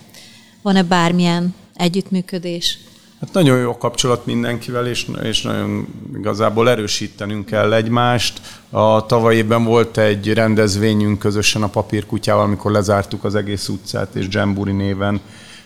Van-e 0.62 0.84
bármilyen 0.84 1.56
együttműködés? 1.76 2.78
Hát 3.20 3.34
nagyon 3.34 3.60
jó 3.60 3.78
kapcsolat 3.78 4.26
mindenkivel, 4.26 4.88
és, 4.88 5.08
és 5.24 5.42
nagyon 5.42 5.88
igazából 6.18 6.70
erősítenünk 6.70 7.46
kell 7.46 7.74
egymást. 7.74 8.42
A 8.70 9.06
tavaly 9.06 9.36
évben 9.36 9.64
volt 9.64 9.98
egy 9.98 10.34
rendezvényünk 10.34 11.20
közösen 11.20 11.64
a 11.64 11.68
papírkutyával, 11.68 12.44
amikor 12.44 12.72
lezártuk 12.72 13.24
az 13.24 13.36
egész 13.36 13.68
utcát, 13.68 14.16
és 14.16 14.26
Jamburi 14.30 14.72
néven 14.72 15.22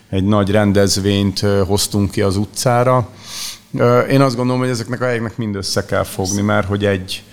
egy 0.09 0.23
nagy 0.23 0.49
rendezvényt 0.49 1.39
hoztunk 1.39 2.12
ki 2.12 2.21
az 2.21 2.38
utcára. 2.38 3.09
Én 4.09 4.21
azt 4.21 4.36
gondolom, 4.36 4.62
hogy 4.62 4.69
ezeknek 4.69 5.01
a 5.01 5.05
helyeknek 5.05 5.38
mind 5.38 5.55
össze 5.55 5.86
kell 5.86 6.03
fogni, 6.03 6.41
mert 6.41 6.67
hogy 6.67 6.86
egy, 6.86 7.23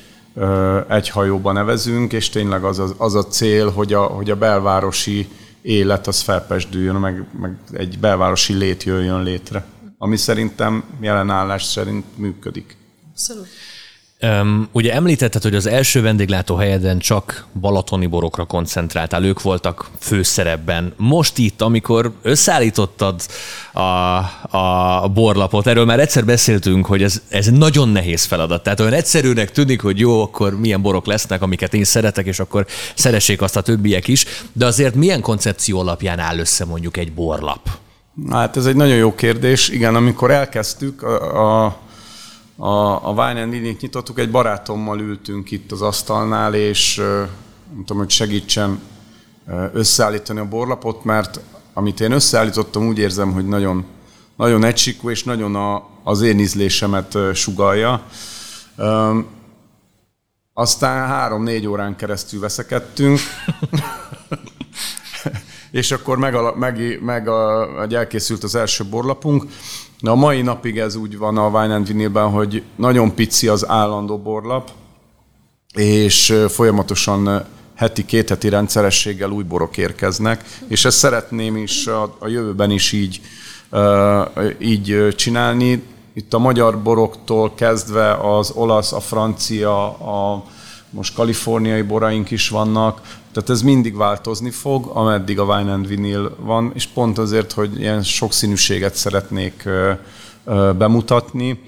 egy 0.88 1.09
hajóban 1.09 1.55
nevezünk, 1.55 2.12
és 2.12 2.29
tényleg 2.29 2.64
az 2.64 2.79
a, 2.79 2.95
az 2.97 3.14
a 3.14 3.27
cél, 3.27 3.71
hogy 3.71 3.93
a, 3.93 4.03
hogy 4.03 4.31
a 4.31 4.37
belvárosi 4.37 5.29
élet 5.62 6.07
az 6.07 6.21
felpesdüljön, 6.21 6.95
meg, 6.95 7.25
meg 7.40 7.57
egy 7.73 7.99
belvárosi 7.99 8.53
lét 8.53 8.83
jöjjön 8.83 9.23
létre, 9.23 9.64
ami 9.99 10.16
szerintem 10.16 10.85
jelenállás 11.01 11.64
szerint 11.64 12.05
működik. 12.16 12.77
Abszolút. 13.11 13.47
Um, 14.23 14.69
ugye 14.73 14.93
említetted, 14.93 15.43
hogy 15.43 15.55
az 15.55 15.67
első 15.67 16.03
vendéglátó 16.03 16.55
helyeden 16.55 16.99
csak 16.99 17.47
balatoni 17.61 18.07
borokra 18.07 18.45
koncentráltál, 18.45 19.25
ők 19.25 19.43
voltak 19.43 19.91
főszerepben. 19.99 20.93
Most 20.97 21.39
itt, 21.39 21.61
amikor 21.63 22.13
összeállítottad 22.23 23.23
a, 23.73 23.81
a 24.59 25.09
borlapot, 25.15 25.67
erről 25.67 25.85
már 25.85 26.01
egyszer 26.01 26.25
beszéltünk, 26.25 26.87
hogy 26.87 27.03
ez, 27.03 27.23
ez 27.29 27.47
nagyon 27.47 27.89
nehéz 27.89 28.25
feladat. 28.25 28.63
Tehát 28.63 28.81
olyan 28.81 28.93
egyszerűnek 28.93 29.53
tűnik, 29.53 29.81
hogy 29.81 29.99
jó, 29.99 30.23
akkor 30.23 30.59
milyen 30.61 30.83
borok 30.83 31.07
lesznek, 31.07 31.43
amiket 31.43 31.75
én 31.75 31.85
szeretek, 31.85 32.27
és 32.27 32.41
akkor 32.41 32.67
szeressék 32.95 33.43
azt 33.43 33.57
a 33.57 33.61
többiek 33.61 34.09
is. 34.09 34.25
De 34.53 34.67
azért 34.67 34.95
milyen 34.95 35.21
koncepció 35.21 35.79
alapján 35.79 36.19
áll 36.19 36.39
össze 36.39 36.65
mondjuk 36.65 36.97
egy 36.97 37.13
borlap? 37.13 37.69
Hát 38.31 38.57
ez 38.57 38.67
egy 38.67 38.77
nagyon 38.77 38.97
jó 38.97 39.15
kérdés. 39.15 39.69
Igen, 39.69 39.95
amikor 39.95 40.31
elkezdtük, 40.31 41.03
a, 41.03 41.67
a 41.67 41.79
a, 42.61 43.09
a 43.09 43.11
Wine 43.11 43.42
and 43.42 43.81
nyitottuk, 43.81 44.18
egy 44.18 44.31
barátommal 44.31 45.01
ültünk 45.01 45.51
itt 45.51 45.73
az 45.73 45.83
asztalnál, 45.83 46.55
és 46.55 46.96
nem 47.75 47.85
tudom, 47.85 47.99
hogy 47.99 48.11
segítsen 48.11 48.81
összeállítani 49.73 50.38
a 50.38 50.49
borlapot, 50.49 51.05
mert 51.05 51.40
amit 51.73 52.01
én 52.01 52.12
összeállítottam, 52.12 52.87
úgy 52.87 52.99
érzem, 52.99 53.33
hogy 53.33 53.46
nagyon, 53.46 53.85
nagyon 54.37 54.64
egysikú, 54.64 55.11
és 55.11 55.25
nagyon 55.25 55.55
a, 55.57 55.88
az 56.03 56.20
én 56.20 56.38
ízlésemet 56.38 57.16
sugalja. 57.35 58.03
Aztán 60.53 61.09
három-négy 61.09 61.66
órán 61.66 61.96
keresztül 61.96 62.40
veszekedtünk, 62.40 63.18
és 65.70 65.90
akkor 65.90 66.18
meg, 66.18 66.35
meg, 66.57 67.03
meg 67.03 67.29
a, 67.29 67.92
elkészült 67.92 68.42
az 68.42 68.55
első 68.55 68.85
borlapunk, 68.85 69.44
de 70.03 70.11
a 70.11 70.15
mai 70.15 70.43
napig 70.43 70.79
ez 70.79 70.95
úgy 70.95 71.19
van 71.19 71.37
a 71.37 71.49
Wine 71.49 71.75
and 71.75 71.87
Vinylben, 71.87 72.31
hogy 72.31 72.63
nagyon 72.77 73.15
pici 73.15 73.49
az 73.49 73.69
állandó 73.69 74.19
borlap, 74.19 74.71
és 75.75 76.35
folyamatosan 76.49 77.47
heti, 77.75 78.05
két 78.05 78.29
heti 78.29 78.49
rendszerességgel 78.49 79.31
új 79.31 79.43
borok 79.43 79.77
érkeznek, 79.77 80.45
és 80.69 80.85
ezt 80.85 80.99
szeretném 80.99 81.57
is 81.57 81.87
a, 81.87 82.17
a 82.19 82.29
jövőben 82.29 82.71
is 82.71 82.93
így, 82.93 83.21
így 84.59 85.15
csinálni. 85.17 85.83
Itt 86.13 86.35
a 86.35 86.39
magyar 86.39 86.83
boroktól 86.83 87.55
kezdve 87.55 88.13
az 88.13 88.51
olasz, 88.51 88.93
a 88.93 89.01
francia, 89.01 89.89
a 89.89 90.45
most 90.90 91.14
kaliforniai 91.14 91.83
boraink 91.83 92.31
is 92.31 92.48
vannak, 92.48 93.18
tehát 93.33 93.50
ez 93.50 93.62
mindig 93.62 93.96
változni 93.96 94.50
fog, 94.50 94.87
ameddig 94.87 95.38
a 95.38 95.44
Wine 95.44 95.72
and 95.72 95.87
Vinyl 95.87 96.37
van, 96.40 96.70
és 96.74 96.87
pont 96.87 97.18
azért, 97.18 97.53
hogy 97.53 97.81
ilyen 97.81 98.03
sokszínűséget 98.03 98.94
szeretnék 98.94 99.68
bemutatni. 100.79 101.61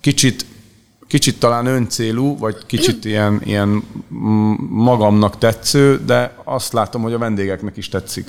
Kicsit, 0.00 0.46
kicsit 1.06 1.38
talán 1.38 1.66
öncélú, 1.66 2.38
vagy 2.38 2.56
kicsit 2.66 3.04
ilyen, 3.04 3.40
ilyen 3.44 3.82
magamnak 4.68 5.38
tetsző, 5.38 6.04
de 6.04 6.36
azt 6.44 6.72
látom, 6.72 7.02
hogy 7.02 7.12
a 7.12 7.18
vendégeknek 7.18 7.76
is 7.76 7.88
tetszik. 7.88 8.28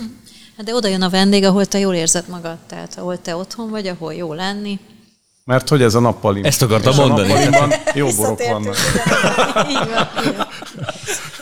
Hát 0.58 0.66
de 0.66 0.74
oda 0.74 0.88
jön 0.88 1.02
a 1.02 1.10
vendég, 1.10 1.44
ahol 1.44 1.66
te 1.66 1.80
jól 1.80 1.94
érzed 1.94 2.26
magad, 2.30 2.58
tehát 2.68 2.98
ahol 2.98 3.22
te 3.22 3.36
otthon 3.36 3.70
vagy, 3.70 3.88
ahol 3.88 4.14
jó 4.14 4.34
lenni. 4.34 4.80
Mert 5.50 5.70
hogy 5.70 5.82
ez 5.82 5.96
a 5.96 6.00
nappalim. 6.00 6.44
Ezt 6.44 6.62
akartam 6.62 6.96
mondani. 6.96 7.32
A 7.32 7.92
jó 7.94 8.08
borok 8.16 8.48
vannak. 8.48 8.76
így 9.70 9.78
van, 9.78 10.26
így 10.26 10.36
van. 10.38 10.48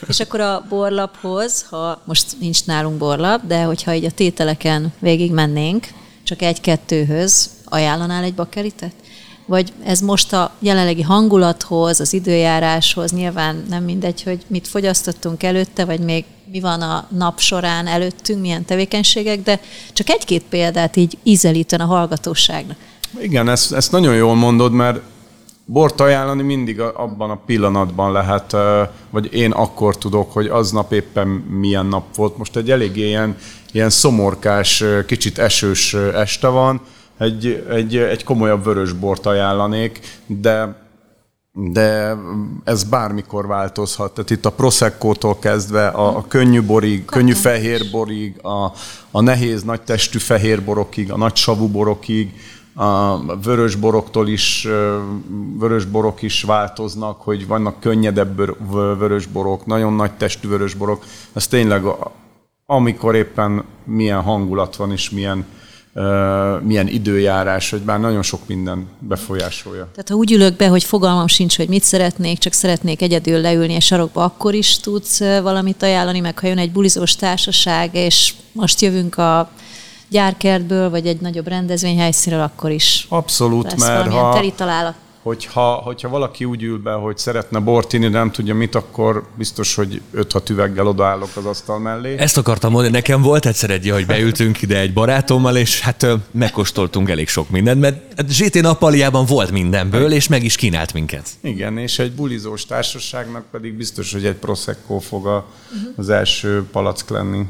És 0.08 0.20
akkor 0.20 0.40
a 0.40 0.66
borlaphoz, 0.70 1.66
ha 1.70 2.02
most 2.06 2.26
nincs 2.40 2.66
nálunk 2.66 2.98
borlap, 2.98 3.42
de 3.48 3.64
hogyha 3.64 3.94
így 3.94 4.06
a 4.06 4.12
tételeken 4.12 4.94
végig 5.00 5.32
mennénk, 5.32 5.88
csak 6.24 6.42
egy-kettőhöz 6.42 7.50
ajánlanál 7.66 8.24
egy 8.24 8.34
bakeritet? 8.34 8.94
Vagy 9.46 9.74
ez 9.84 10.00
most 10.00 10.34
a 10.34 10.52
jelenlegi 10.60 11.02
hangulathoz, 11.02 12.00
az 12.00 12.14
időjáráshoz, 12.14 13.12
nyilván 13.12 13.66
nem 13.70 13.84
mindegy, 13.84 14.24
hogy 14.24 14.46
mit 14.48 14.68
fogyasztottunk 14.68 15.44
előtte, 15.44 15.86
vagy 15.86 16.00
még 16.00 16.26
mi 16.52 16.60
van 16.60 16.82
a 16.82 17.08
nap 17.18 17.40
során 17.40 17.88
előttünk, 17.88 18.42
milyen 18.42 18.66
tevékenységek, 18.66 19.42
de 19.42 19.60
csak 19.94 20.10
egy-két 20.10 20.44
példát 20.50 20.96
így 20.96 21.18
ízelíten 21.24 21.80
a 21.80 21.86
hallgatóságnak. 21.86 22.78
Igen, 23.20 23.50
ezt, 23.50 23.74
ezt 23.74 23.92
nagyon 23.92 24.16
jól 24.16 24.36
mondod, 24.36 24.72
mert 24.72 25.00
bort 25.66 26.02
ajánlani 26.02 26.44
mindig 26.44 26.80
abban 26.80 27.30
a 27.30 27.40
pillanatban 27.46 28.12
lehet, 28.12 28.56
vagy 29.10 29.34
én 29.34 29.52
akkor 29.52 29.98
tudok, 29.98 30.34
hogy 30.34 30.48
aznap 30.48 30.92
éppen 30.92 31.28
milyen 31.28 31.86
nap 31.86 32.16
volt. 32.16 32.38
Most 32.38 32.56
egy 32.56 32.72
elég 32.72 32.98
ilyen, 32.98 33.38
ilyen 33.72 33.90
szomorkás, 33.90 34.84
kicsit 35.06 35.38
esős 35.38 35.94
este 35.94 36.48
van, 36.48 36.82
egy, 37.18 37.66
egy, 37.70 37.98
egy 37.98 38.24
komolyabb 38.24 38.64
vörös 38.64 38.94
bort 38.94 39.26
ajánlanék, 39.26 40.00
de 40.26 40.86
de 41.60 42.18
ez 42.64 42.84
bármikor 42.84 43.48
változhat. 43.48 44.14
Tehát 44.14 44.30
itt 44.30 44.46
a 44.46 44.52
Prosecco-tól 44.52 45.40
kezdve 45.40 45.88
a, 45.88 46.18
a 46.18 46.26
könnyű 46.28 46.62
borig, 46.62 47.06
könnyű 47.06 47.34
fehér 47.34 47.82
borig, 47.92 48.40
a, 48.42 48.72
a 49.12 49.22
nehéz, 49.22 49.64
nagy 49.64 49.82
testű 49.82 50.18
fehér 50.18 50.64
borokig, 50.64 51.12
a 51.12 51.18
nagy 51.18 51.36
savú 51.36 51.68
borokig, 51.68 52.34
a 52.80 53.18
vörös 53.44 53.76
boroktól 53.76 54.28
is, 54.28 54.68
vörös 55.60 55.86
borok 55.86 56.22
is 56.22 56.44
változnak, 56.44 57.22
hogy 57.22 57.48
vannak 57.48 57.80
könnyedebb 57.80 58.58
vörös 59.00 59.26
borok, 59.26 59.66
nagyon 59.66 59.94
nagy 59.94 60.12
testű 60.12 60.48
vörös 60.48 60.74
borok. 60.74 61.06
Ez 61.34 61.48
tényleg 61.48 61.84
amikor 62.66 63.16
éppen 63.16 63.64
milyen 63.84 64.22
hangulat 64.22 64.76
van 64.76 64.92
és 64.92 65.10
milyen, 65.10 65.46
milyen 66.62 66.88
időjárás, 66.88 67.70
hogy 67.70 67.82
már 67.86 68.00
nagyon 68.00 68.22
sok 68.22 68.40
minden 68.48 68.88
befolyásolja. 69.00 69.88
Tehát 69.92 70.10
ha 70.10 70.16
úgy 70.16 70.32
ülök 70.32 70.56
be, 70.56 70.68
hogy 70.68 70.84
fogalmam 70.84 71.28
sincs, 71.28 71.58
hogy 71.58 71.68
mit 71.68 71.84
szeretnék, 71.84 72.38
csak 72.38 72.54
szeretnék 72.54 73.02
egyedül 73.02 73.42
leülni 73.42 73.76
a 73.76 73.80
sarokba, 73.80 74.24
akkor 74.24 74.54
is 74.54 74.80
tudsz 74.80 75.20
valamit 75.20 75.84
ajánlani, 75.84 76.20
meg 76.20 76.40
ha 76.40 76.48
jön 76.48 76.58
egy 76.58 76.72
bulizós 76.72 77.16
társaság, 77.16 77.90
és 77.94 78.34
most 78.52 78.82
jövünk 78.82 79.18
a 79.18 79.50
gyárkertből, 80.10 80.90
vagy 80.90 81.08
egy 81.08 81.22
nagyobb 81.22 81.48
rendezvényhelyszínről, 81.48 82.42
akkor 82.42 82.72
is 82.72 83.06
Abszolút, 83.10 83.72
lesz 83.72 83.88
mert 83.88 84.12
ha, 84.12 84.34
teri 84.34 84.52
találat. 84.52 84.96
Hogyha, 85.22 85.72
hogyha 85.72 86.10
valaki 86.10 86.46
úgy 86.46 86.64
ül 86.64 86.78
be, 86.82 86.92
hogy 86.92 87.18
szeretne 87.18 87.60
bort 87.60 87.94
inni, 87.94 88.10
de 88.10 88.18
nem 88.18 88.32
tudja 88.32 88.56
mit, 88.56 88.76
akkor 88.76 89.28
biztos, 89.38 89.76
hogy 89.76 90.02
5-6 90.16 90.50
üveggel 90.50 90.88
odaállok 90.88 91.30
az 91.36 91.46
asztal 91.46 91.80
mellé. 91.80 92.18
Ezt 92.18 92.38
akartam 92.38 92.72
mondani, 92.72 92.94
nekem 92.94 93.22
volt 93.22 93.46
egyszer 93.46 93.70
egy, 93.70 93.90
hogy 93.90 94.06
beültünk 94.06 94.62
ide 94.62 94.80
egy 94.80 94.94
barátommal, 94.94 95.58
és 95.58 95.80
hát 95.80 96.08
megkóstoltunk 96.32 97.10
elég 97.10 97.28
sok 97.28 97.50
mindent, 97.50 97.80
mert 97.80 98.22
ZT 98.28 98.54
hát 98.54 98.64
nappaliában 98.64 99.26
volt 99.26 99.52
mindenből, 99.52 100.12
és 100.12 100.28
meg 100.28 100.44
is 100.44 100.56
kínált 100.56 100.94
minket. 100.94 101.30
Igen, 101.42 101.78
és 101.78 102.00
egy 102.00 102.12
bulizós 102.12 102.66
társaságnak 102.66 103.44
pedig 103.52 103.74
biztos, 103.74 104.12
hogy 104.14 104.26
egy 104.26 104.36
Prosecco 104.36 105.00
fog 105.00 105.26
a, 105.26 105.46
az 105.96 106.10
első 106.10 106.64
palack 106.72 107.10
lenni. 107.10 107.46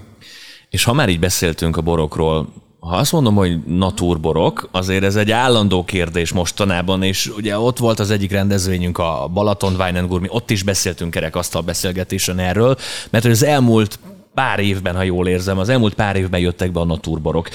És 0.69 0.83
ha 0.83 0.93
már 0.93 1.09
így 1.09 1.19
beszéltünk 1.19 1.77
a 1.77 1.81
borokról, 1.81 2.47
ha 2.79 2.95
azt 2.95 3.11
mondom, 3.11 3.35
hogy 3.35 3.63
naturborok, 3.65 4.69
azért 4.71 5.03
ez 5.03 5.15
egy 5.15 5.31
állandó 5.31 5.83
kérdés 5.83 6.31
mostanában, 6.31 7.03
és 7.03 7.31
ugye 7.35 7.59
ott 7.59 7.77
volt 7.77 7.99
az 7.99 8.11
egyik 8.11 8.31
rendezvényünk, 8.31 8.97
a 8.97 9.29
Balaton 9.33 9.73
Wine 9.73 9.99
and 9.99 10.07
Gourmet, 10.07 10.33
ott 10.33 10.49
is 10.49 10.63
beszéltünk 10.63 11.11
kerekasztal 11.11 11.61
beszélgetésen 11.61 12.39
erről, 12.39 12.77
mert 13.09 13.25
az 13.25 13.43
elmúlt 13.43 13.99
pár 14.33 14.59
évben, 14.59 14.95
ha 14.95 15.03
jól 15.03 15.27
érzem, 15.27 15.57
az 15.57 15.69
elmúlt 15.69 15.93
pár 15.93 16.15
évben 16.15 16.39
jöttek 16.39 16.71
be 16.71 16.79
a 16.79 16.85
naturborok. 16.85 17.49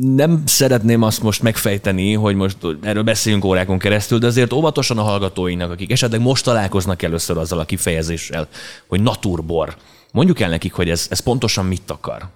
Nem 0.00 0.42
szeretném 0.46 1.02
azt 1.02 1.22
most 1.22 1.42
megfejteni, 1.42 2.12
hogy 2.12 2.34
most 2.34 2.56
erről 2.82 3.02
beszéljünk 3.02 3.44
órákon 3.44 3.78
keresztül, 3.78 4.18
de 4.18 4.26
azért 4.26 4.52
óvatosan 4.52 4.98
a 4.98 5.02
hallgatóinak, 5.02 5.70
akik 5.70 5.92
esetleg 5.92 6.20
most 6.20 6.44
találkoznak 6.44 7.02
először 7.02 7.38
azzal 7.38 7.58
a 7.58 7.64
kifejezéssel, 7.64 8.48
hogy 8.86 9.00
naturbor 9.00 9.76
mondjuk 10.12 10.40
el 10.40 10.48
nekik, 10.48 10.72
hogy 10.72 10.90
ez, 10.90 11.06
ez 11.10 11.20
pontosan 11.20 11.64
mit 11.64 11.90
akar. 11.90 12.28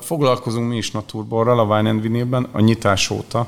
Foglalkozunk 0.00 0.68
mi 0.68 0.76
is 0.76 0.90
Naturborral 0.90 1.58
a 1.58 1.76
Wine 1.76 1.88
and 1.88 2.00
Vinélben 2.00 2.48
a 2.52 2.60
nyitás 2.60 3.10
óta. 3.10 3.38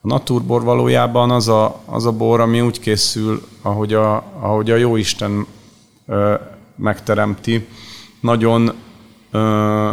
A 0.00 0.06
Naturbor 0.06 0.62
valójában 0.62 1.30
az 1.30 1.48
a, 1.48 1.80
az 1.84 2.06
a 2.06 2.12
bor, 2.12 2.40
ami 2.40 2.60
úgy 2.60 2.80
készül, 2.80 3.42
ahogy 3.62 3.94
a, 3.94 4.16
ahogy 4.40 4.70
a 4.70 4.76
Jóisten 4.76 5.46
megteremti. 6.76 7.68
Nagyon 8.20 8.72
ö, 9.30 9.92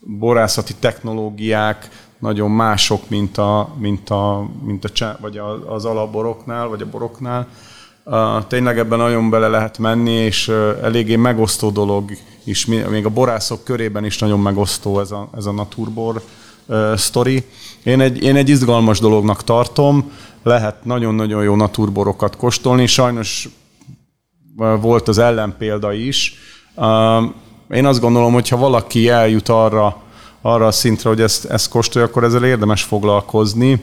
borászati 0.00 0.74
technológiák, 0.74 1.88
nagyon 2.18 2.50
mások, 2.50 3.08
mint, 3.08 3.38
a, 3.38 3.74
mint, 3.78 4.10
a, 4.10 4.48
mint 4.62 4.84
a, 4.84 5.16
vagy 5.20 5.40
az 5.66 5.84
alaboroknál, 5.84 6.68
vagy 6.68 6.82
a 6.82 6.90
boroknál. 6.90 7.48
Tényleg 8.48 8.78
ebben 8.78 8.98
nagyon 8.98 9.30
bele 9.30 9.48
lehet 9.48 9.78
menni, 9.78 10.12
és 10.12 10.48
eléggé 10.82 11.16
megosztó 11.16 11.70
dolog 11.70 12.10
is, 12.44 12.66
még 12.66 13.04
a 13.04 13.08
borászok 13.10 13.64
körében 13.64 14.04
is 14.04 14.18
nagyon 14.18 14.40
megosztó 14.40 15.00
ez 15.00 15.10
a, 15.10 15.28
ez 15.36 15.46
a 15.46 15.52
naturbor 15.52 16.22
sztori. 16.94 17.44
Én 17.82 18.00
egy, 18.00 18.22
én 18.22 18.36
egy 18.36 18.48
izgalmas 18.48 18.98
dolognak 18.98 19.44
tartom, 19.44 20.12
lehet 20.42 20.84
nagyon-nagyon 20.84 21.42
jó 21.42 21.56
naturborokat 21.56 22.36
kóstolni, 22.36 22.86
sajnos 22.86 23.48
volt 24.80 25.08
az 25.08 25.18
ellenpélda 25.18 25.92
is. 25.92 26.34
Én 27.70 27.86
azt 27.86 28.00
gondolom, 28.00 28.32
hogy 28.32 28.48
ha 28.48 28.56
valaki 28.56 29.08
eljut 29.08 29.48
arra, 29.48 30.02
arra 30.40 30.66
a 30.66 30.72
szintre, 30.72 31.08
hogy 31.08 31.20
ezt, 31.20 31.44
ezt 31.44 31.68
kóstolja, 31.68 32.08
akkor 32.08 32.24
ezzel 32.24 32.44
érdemes 32.44 32.82
foglalkozni, 32.82 33.82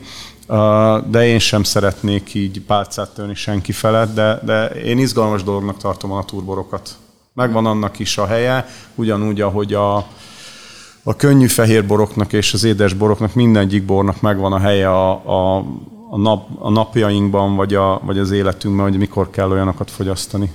de 1.09 1.27
én 1.27 1.39
sem 1.39 1.63
szeretnék 1.63 2.33
így 2.33 2.61
pálcát 2.61 3.13
törni 3.13 3.35
senki 3.35 3.71
felett, 3.71 4.13
de, 4.13 4.39
de 4.43 4.65
én 4.65 4.97
izgalmas 4.97 5.43
dolognak 5.43 5.77
tartom 5.77 6.11
a 6.11 6.15
naturborokat. 6.15 6.97
Megvan 7.33 7.65
annak 7.65 7.99
is 7.99 8.17
a 8.17 8.25
helye, 8.25 8.67
ugyanúgy, 8.95 9.41
ahogy 9.41 9.73
a, 9.73 9.95
a 11.03 11.15
könnyű 11.15 11.47
fehér 11.47 11.85
boroknak 11.85 12.33
és 12.33 12.53
az 12.53 12.63
édes 12.63 12.93
boroknak, 12.93 13.33
mindegyik 13.33 13.85
bornak 13.85 14.21
megvan 14.21 14.53
a 14.53 14.59
helye 14.59 14.89
a, 14.89 15.11
a, 15.11 15.65
a, 16.09 16.17
nap, 16.17 16.47
a 16.59 16.69
napjainkban, 16.69 17.55
vagy, 17.55 17.73
a, 17.73 18.01
vagy 18.03 18.17
az 18.17 18.31
életünkben, 18.31 18.89
hogy 18.89 18.97
mikor 18.97 19.29
kell 19.29 19.51
olyanokat 19.51 19.91
fogyasztani. 19.91 20.51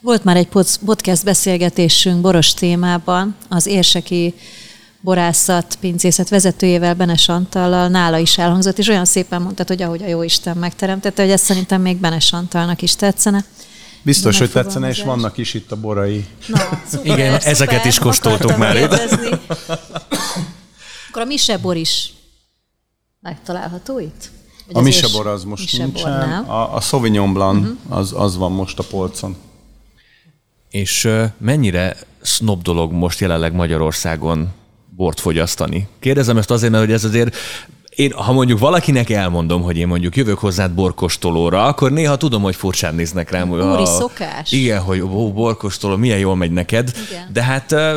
Volt 0.00 0.24
már 0.24 0.36
egy 0.36 0.48
podcast 0.84 1.24
beszélgetésünk 1.24 2.20
boros 2.20 2.54
témában, 2.54 3.36
az 3.48 3.66
érseki 3.66 4.34
borászat, 5.00 5.76
pincészet 5.80 6.28
vezetőjével, 6.28 6.94
Benes 6.94 7.28
Antallal, 7.28 7.88
nála 7.88 8.18
is 8.18 8.38
elhangzott, 8.38 8.78
és 8.78 8.88
olyan 8.88 9.04
szépen 9.04 9.42
mondtad, 9.42 9.68
hogy 9.68 9.82
ahogy 9.82 10.02
a 10.02 10.06
jó 10.06 10.22
Isten 10.22 10.56
megteremtette, 10.56 11.22
hogy 11.22 11.30
ez 11.30 11.40
szerintem 11.40 11.80
még 11.80 11.96
Benes 11.96 12.32
Antalnak 12.32 12.82
is 12.82 12.96
tetszene. 12.96 13.44
Biztos, 14.02 14.38
hogy 14.38 14.50
tetszene, 14.50 14.88
és 14.88 15.02
vannak 15.02 15.38
is 15.38 15.54
itt 15.54 15.72
a 15.72 15.76
borai. 15.76 16.26
Na, 16.46 16.58
szuper, 16.90 17.18
Igen, 17.18 17.32
szuper, 17.32 17.52
ezeket 17.52 17.84
is 17.84 17.98
kóstoltuk 17.98 18.56
már 18.56 18.76
itt. 18.76 18.92
Akkor 21.08 21.22
a 21.22 21.24
misebor 21.24 21.76
is 21.76 22.12
megtalálható 23.20 23.98
itt? 23.98 24.30
Vagy 24.66 24.76
a 24.76 24.80
misebor 24.80 25.26
az 25.26 25.44
most 25.44 25.78
nincsen. 25.78 26.32
A, 26.32 26.74
a 26.74 26.80
Sauvignon 26.80 27.32
Blanc 27.32 27.66
uh-huh. 27.66 27.98
az, 27.98 28.12
az 28.16 28.36
van 28.36 28.52
most 28.52 28.78
a 28.78 28.82
polcon. 28.82 29.36
És 30.70 31.04
uh, 31.04 31.24
mennyire 31.38 31.96
snob 32.22 32.62
dolog 32.62 32.92
most 32.92 33.20
jelenleg 33.20 33.52
Magyarországon 33.52 34.52
bort 34.98 35.20
fogyasztani? 35.20 35.88
Kérdezem 36.00 36.36
ezt 36.36 36.50
azért, 36.50 36.72
mert 36.72 36.84
hogy 36.84 36.92
ez 36.92 37.04
azért 37.04 37.36
én, 37.88 38.12
ha 38.12 38.32
mondjuk 38.32 38.58
valakinek 38.58 39.10
elmondom, 39.10 39.62
hogy 39.62 39.76
én 39.76 39.86
mondjuk 39.86 40.16
jövök 40.16 40.38
hozzád 40.38 40.70
borkostolóra, 40.70 41.64
akkor 41.64 41.92
néha 41.92 42.16
tudom, 42.16 42.42
hogy 42.42 42.56
furcsán 42.56 42.94
néznek 42.94 43.30
rám. 43.30 43.50
Úri 43.50 43.84
szokás. 43.84 44.52
Igen, 44.52 44.80
hogy 44.80 45.00
ó, 45.00 45.32
borkostoló, 45.32 45.96
milyen 45.96 46.18
jól 46.18 46.36
megy 46.36 46.50
neked. 46.50 46.92
Igen. 47.10 47.28
De 47.32 47.42
hát 47.42 47.72
uh, 47.72 47.94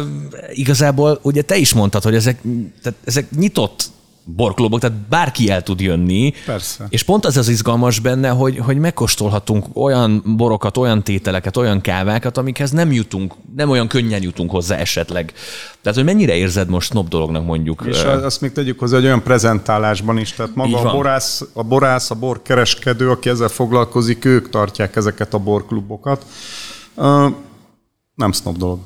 igazából 0.51 1.19
ugye 1.21 1.41
te 1.41 1.55
is 1.55 1.73
mondtad, 1.73 2.03
hogy 2.03 2.15
ezek, 2.15 2.41
tehát 2.81 2.99
ezek 3.03 3.29
nyitott 3.37 3.89
borklubok, 4.23 4.79
tehát 4.79 4.97
bárki 4.97 5.49
el 5.49 5.63
tud 5.63 5.79
jönni. 5.79 6.33
Persze. 6.45 6.85
És 6.89 7.03
pont 7.03 7.25
az 7.25 7.37
az 7.37 7.47
izgalmas 7.47 7.99
benne, 7.99 8.29
hogy, 8.29 8.57
hogy 8.57 8.77
megkóstolhatunk 8.77 9.65
olyan 9.73 10.23
borokat, 10.37 10.77
olyan 10.77 11.03
tételeket, 11.03 11.57
olyan 11.57 11.81
kávákat, 11.81 12.37
amikhez 12.37 12.71
nem 12.71 12.91
jutunk, 12.91 13.33
nem 13.55 13.69
olyan 13.69 13.87
könnyen 13.87 14.21
jutunk 14.21 14.51
hozzá 14.51 14.75
esetleg. 14.75 15.33
Tehát, 15.81 15.97
hogy 15.97 16.07
mennyire 16.07 16.35
érzed 16.35 16.69
most 16.69 16.89
snob 16.89 17.07
dolognak 17.07 17.45
mondjuk? 17.45 17.83
És 17.85 18.01
azt 18.03 18.41
még 18.41 18.51
tegyük 18.51 18.79
hozzá, 18.79 18.95
hogy 18.95 19.05
olyan 19.05 19.23
prezentálásban 19.23 20.17
is, 20.17 20.31
tehát 20.33 20.55
maga 20.55 20.79
a 20.79 20.91
borász, 20.91 21.43
a 21.53 21.63
borász, 21.63 22.11
a 22.11 22.15
borkereskedő, 22.15 23.09
aki 23.09 23.29
ezzel 23.29 23.47
foglalkozik, 23.47 24.25
ők 24.25 24.49
tartják 24.49 24.95
ezeket 24.95 25.33
a 25.33 25.37
borklubokat. 25.37 26.25
Nem 28.15 28.31
snob 28.31 28.57
dolog. 28.57 28.79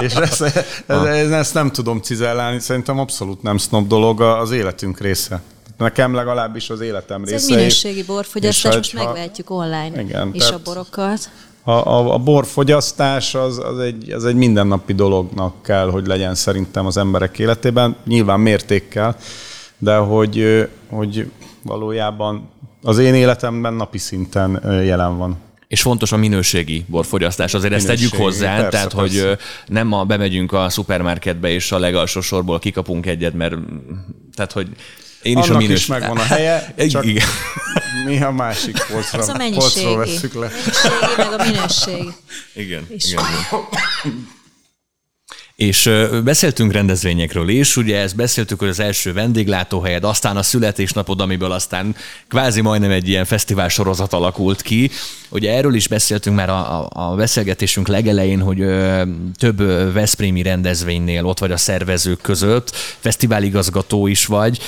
És 0.00 0.14
ezt, 0.14 0.42
ez, 0.86 1.02
ez, 1.04 1.30
ezt 1.30 1.54
nem 1.54 1.70
tudom 1.70 2.00
cizellálni, 2.00 2.58
szerintem 2.58 2.98
abszolút 2.98 3.42
nem 3.42 3.58
snob 3.58 3.88
dolog 3.88 4.20
az 4.20 4.50
életünk 4.50 5.00
része. 5.00 5.42
Nekem 5.78 6.14
legalábbis 6.14 6.70
az 6.70 6.80
életem 6.80 7.22
Ez 7.22 7.28
része. 7.28 7.44
egy 7.52 7.56
minőségi 7.56 8.02
borfogyasztás, 8.02 8.76
most 8.76 8.96
ha, 8.96 9.04
megvehetjük 9.04 9.50
online 9.50 10.00
igen, 10.00 10.30
is 10.32 10.50
a 10.50 10.60
borokat. 10.64 11.30
A, 11.62 11.70
a, 11.70 12.12
a 12.12 12.18
borfogyasztás 12.18 13.34
az, 13.34 13.58
az, 13.58 13.78
egy, 13.78 14.12
az 14.12 14.24
egy 14.24 14.34
mindennapi 14.34 14.94
dolognak 14.94 15.62
kell, 15.62 15.90
hogy 15.90 16.06
legyen 16.06 16.34
szerintem 16.34 16.86
az 16.86 16.96
emberek 16.96 17.38
életében, 17.38 17.96
nyilván 18.06 18.40
mértékkel, 18.40 19.16
de 19.78 19.96
hogy, 19.96 20.68
hogy 20.90 21.30
valójában 21.62 22.48
az 22.82 22.98
én 22.98 23.14
életemben 23.14 23.74
napi 23.74 23.98
szinten 23.98 24.62
jelen 24.84 25.18
van. 25.18 25.36
És 25.68 25.80
fontos 25.80 26.12
a 26.12 26.16
minőségi 26.16 26.84
borfogyasztás, 26.86 27.54
azért 27.54 27.72
minőségi, 27.72 27.92
ezt 27.92 28.00
tegyük 28.00 28.22
hozzá, 28.22 28.54
persze, 28.54 28.68
tehát 28.68 28.94
persze. 28.94 29.28
hogy 29.28 29.38
nem 29.66 29.92
a, 29.92 30.04
bemegyünk 30.04 30.52
a 30.52 30.68
szupermarketbe 30.68 31.48
és 31.48 31.72
a 31.72 31.78
legalsó 31.78 32.20
sorból 32.20 32.58
kikapunk 32.58 33.06
egyet, 33.06 33.34
mert 33.34 33.54
tehát 34.34 34.52
hogy 34.52 34.68
én 35.22 35.36
Annak 35.36 35.48
is 35.48 35.54
a 35.54 35.56
minőség. 35.56 35.76
is 35.76 35.86
megvan 35.86 36.16
a 36.16 36.22
helye, 36.22 36.74
csak 36.90 37.06
Igen. 37.06 37.26
mi 38.06 38.22
a 38.22 38.30
másik 38.30 38.76
polcra, 38.90 39.18
Ez 39.18 39.28
a 39.28 39.36
polcról 39.50 39.96
veszük 39.96 40.34
le. 40.34 40.50
Mennyiségi, 40.50 41.16
meg 41.16 41.40
a 41.40 41.44
minőség. 41.44 42.12
Igen. 42.54 42.86
igen. 42.90 43.22
És 45.58 45.90
beszéltünk 46.24 46.72
rendezvényekről 46.72 47.48
is, 47.48 47.76
ugye 47.76 47.98
ezt 47.98 48.16
beszéltük, 48.16 48.58
hogy 48.58 48.68
az 48.68 48.80
első 48.80 49.12
vendéglátóhelyed, 49.12 50.04
aztán 50.04 50.36
a 50.36 50.42
születésnapod, 50.42 51.20
amiből 51.20 51.52
aztán 51.52 51.96
kvázi 52.28 52.60
majdnem 52.60 52.90
egy 52.90 53.08
ilyen 53.08 53.24
fesztivál 53.24 53.68
sorozat 53.68 54.12
alakult 54.12 54.62
ki. 54.62 54.90
Ugye 55.28 55.52
erről 55.52 55.74
is 55.74 55.88
beszéltünk 55.88 56.36
már 56.36 56.48
a, 56.48 56.88
a, 56.92 57.14
beszélgetésünk 57.14 57.88
legelején, 57.88 58.40
hogy 58.40 58.60
ö, 58.60 59.02
több 59.36 59.62
Veszprémi 59.92 60.42
rendezvénynél 60.42 61.26
ott 61.26 61.38
vagy 61.38 61.52
a 61.52 61.56
szervezők 61.56 62.20
között, 62.20 62.70
fesztiváligazgató 62.98 64.06
is 64.06 64.26
vagy. 64.26 64.58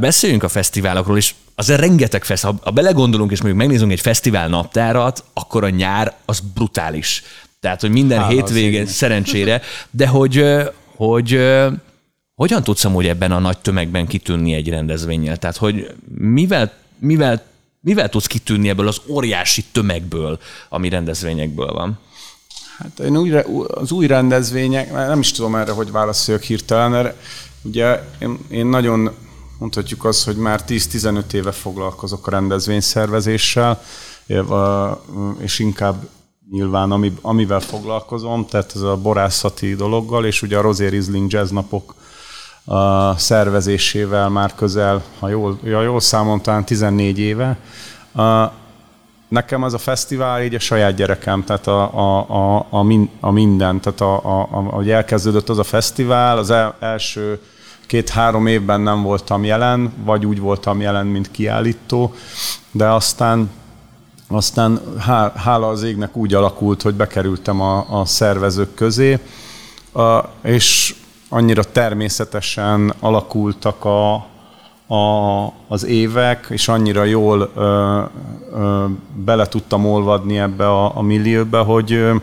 Beszéljünk 0.00 0.42
a 0.42 0.48
fesztiválokról 0.48 1.16
is, 1.16 1.34
azért 1.54 1.80
rengeteg 1.80 2.24
fesztivál, 2.24 2.58
ha 2.62 2.70
belegondolunk 2.70 3.30
és 3.30 3.38
mondjuk 3.38 3.60
megnézünk 3.60 3.92
egy 3.92 4.00
fesztivál 4.00 4.48
naptárat, 4.48 5.24
akkor 5.32 5.64
a 5.64 5.68
nyár 5.68 6.16
az 6.24 6.40
brutális. 6.54 7.22
Tehát, 7.64 7.80
hogy 7.80 7.90
minden 7.90 8.18
Hála 8.18 8.30
hétvégén 8.30 8.86
szerencsére, 8.86 9.62
de 9.90 10.06
hogy, 10.06 10.44
hogy 10.96 11.40
hogyan 12.34 12.62
tudsz 12.62 12.84
amúgy 12.84 13.06
ebben 13.06 13.32
a 13.32 13.38
nagy 13.38 13.58
tömegben 13.58 14.06
kitűnni 14.06 14.54
egy 14.54 14.68
rendezvényel? 14.68 15.36
Tehát, 15.36 15.56
hogy 15.56 15.94
mivel, 16.18 16.72
mivel, 16.98 17.42
mivel 17.80 18.08
tudsz 18.08 18.26
kitűnni 18.26 18.68
ebből 18.68 18.88
az 18.88 19.00
óriási 19.06 19.64
tömegből, 19.72 20.38
ami 20.68 20.88
rendezvényekből 20.88 21.72
van? 21.72 21.98
Hát 22.78 22.98
én 22.98 23.16
újra, 23.16 23.40
az 23.66 23.92
új 23.92 24.06
rendezvények, 24.06 24.92
nem 24.92 25.20
is 25.20 25.32
tudom 25.32 25.54
erre, 25.54 25.72
hogy 25.72 25.90
válaszoljak 25.90 26.42
hirtelen, 26.42 26.90
mert 26.90 27.16
ugye 27.62 28.02
én, 28.18 28.38
én 28.50 28.66
nagyon 28.66 29.10
mondhatjuk 29.58 30.04
azt, 30.04 30.24
hogy 30.24 30.36
már 30.36 30.60
10-15 30.68 31.32
éve 31.32 31.52
foglalkozok 31.52 32.26
a 32.26 32.30
rendezvényszervezéssel, 32.30 33.82
és 35.38 35.58
inkább 35.58 36.08
nyilván, 36.50 36.90
ami, 36.90 37.12
amivel 37.20 37.60
foglalkozom, 37.60 38.46
tehát 38.46 38.72
ez 38.74 38.80
a 38.80 38.96
borászati 38.96 39.74
dologgal, 39.74 40.24
és 40.24 40.42
ugye 40.42 40.58
a 40.58 40.60
Rosé 40.60 40.86
Riesling 40.86 41.32
Jazz 41.32 41.50
napok 41.50 41.94
a 42.64 43.16
szervezésével 43.18 44.28
már 44.28 44.54
közel, 44.54 45.02
ha 45.18 45.28
jól, 45.28 45.58
ja, 45.62 45.82
jól 45.82 46.00
számom, 46.00 46.40
talán 46.40 46.64
14 46.64 47.18
éve. 47.18 47.58
Nekem 49.28 49.62
az 49.62 49.74
a 49.74 49.78
fesztivál 49.78 50.42
így 50.42 50.54
a 50.54 50.58
saját 50.58 50.94
gyerekem, 50.94 51.44
tehát 51.44 51.66
a, 51.66 51.94
a, 51.94 52.28
a, 52.28 52.66
a, 52.70 52.82
min, 52.82 53.10
a 53.20 53.30
minden, 53.30 53.80
tehát 53.80 54.00
a, 54.00 54.24
a, 54.24 54.40
a, 54.40 54.58
ahogy 54.58 54.90
elkezdődött 54.90 55.48
az 55.48 55.58
a 55.58 55.64
fesztivál, 55.64 56.38
az 56.38 56.50
el, 56.50 56.76
első 56.80 57.40
két-három 57.86 58.46
évben 58.46 58.80
nem 58.80 59.02
voltam 59.02 59.44
jelen, 59.44 59.92
vagy 60.04 60.26
úgy 60.26 60.40
voltam 60.40 60.80
jelen, 60.80 61.06
mint 61.06 61.30
kiállító, 61.30 62.14
de 62.70 62.88
aztán 62.88 63.50
aztán 64.28 64.80
hála 65.36 65.68
az 65.68 65.82
égnek 65.82 66.16
úgy 66.16 66.34
alakult, 66.34 66.82
hogy 66.82 66.94
bekerültem 66.94 67.60
a, 67.60 68.00
a 68.00 68.04
szervezők 68.04 68.74
közé, 68.74 69.18
a, 69.92 70.18
és 70.42 70.94
annyira 71.28 71.64
természetesen 71.64 72.94
alakultak 73.00 73.84
a, 73.84 74.14
a, 74.94 75.44
az 75.68 75.84
évek, 75.84 76.46
és 76.50 76.68
annyira 76.68 77.04
jól 77.04 77.50
ö, 77.54 78.00
ö, 78.52 78.84
bele 79.14 79.46
tudtam 79.46 79.86
olvadni 79.86 80.38
ebbe 80.38 80.68
a, 80.68 80.96
a 80.96 81.02
millióbe, 81.02 81.58
hogy, 81.58 81.92
ö, 81.92 82.14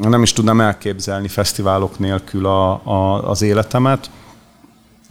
nem 0.00 0.22
is 0.22 0.32
tudnám 0.32 0.60
elképzelni 0.60 1.28
fesztiválok 1.28 1.98
nélkül 1.98 2.46
a, 2.46 2.70
a, 2.70 3.28
az 3.30 3.42
életemet, 3.42 4.10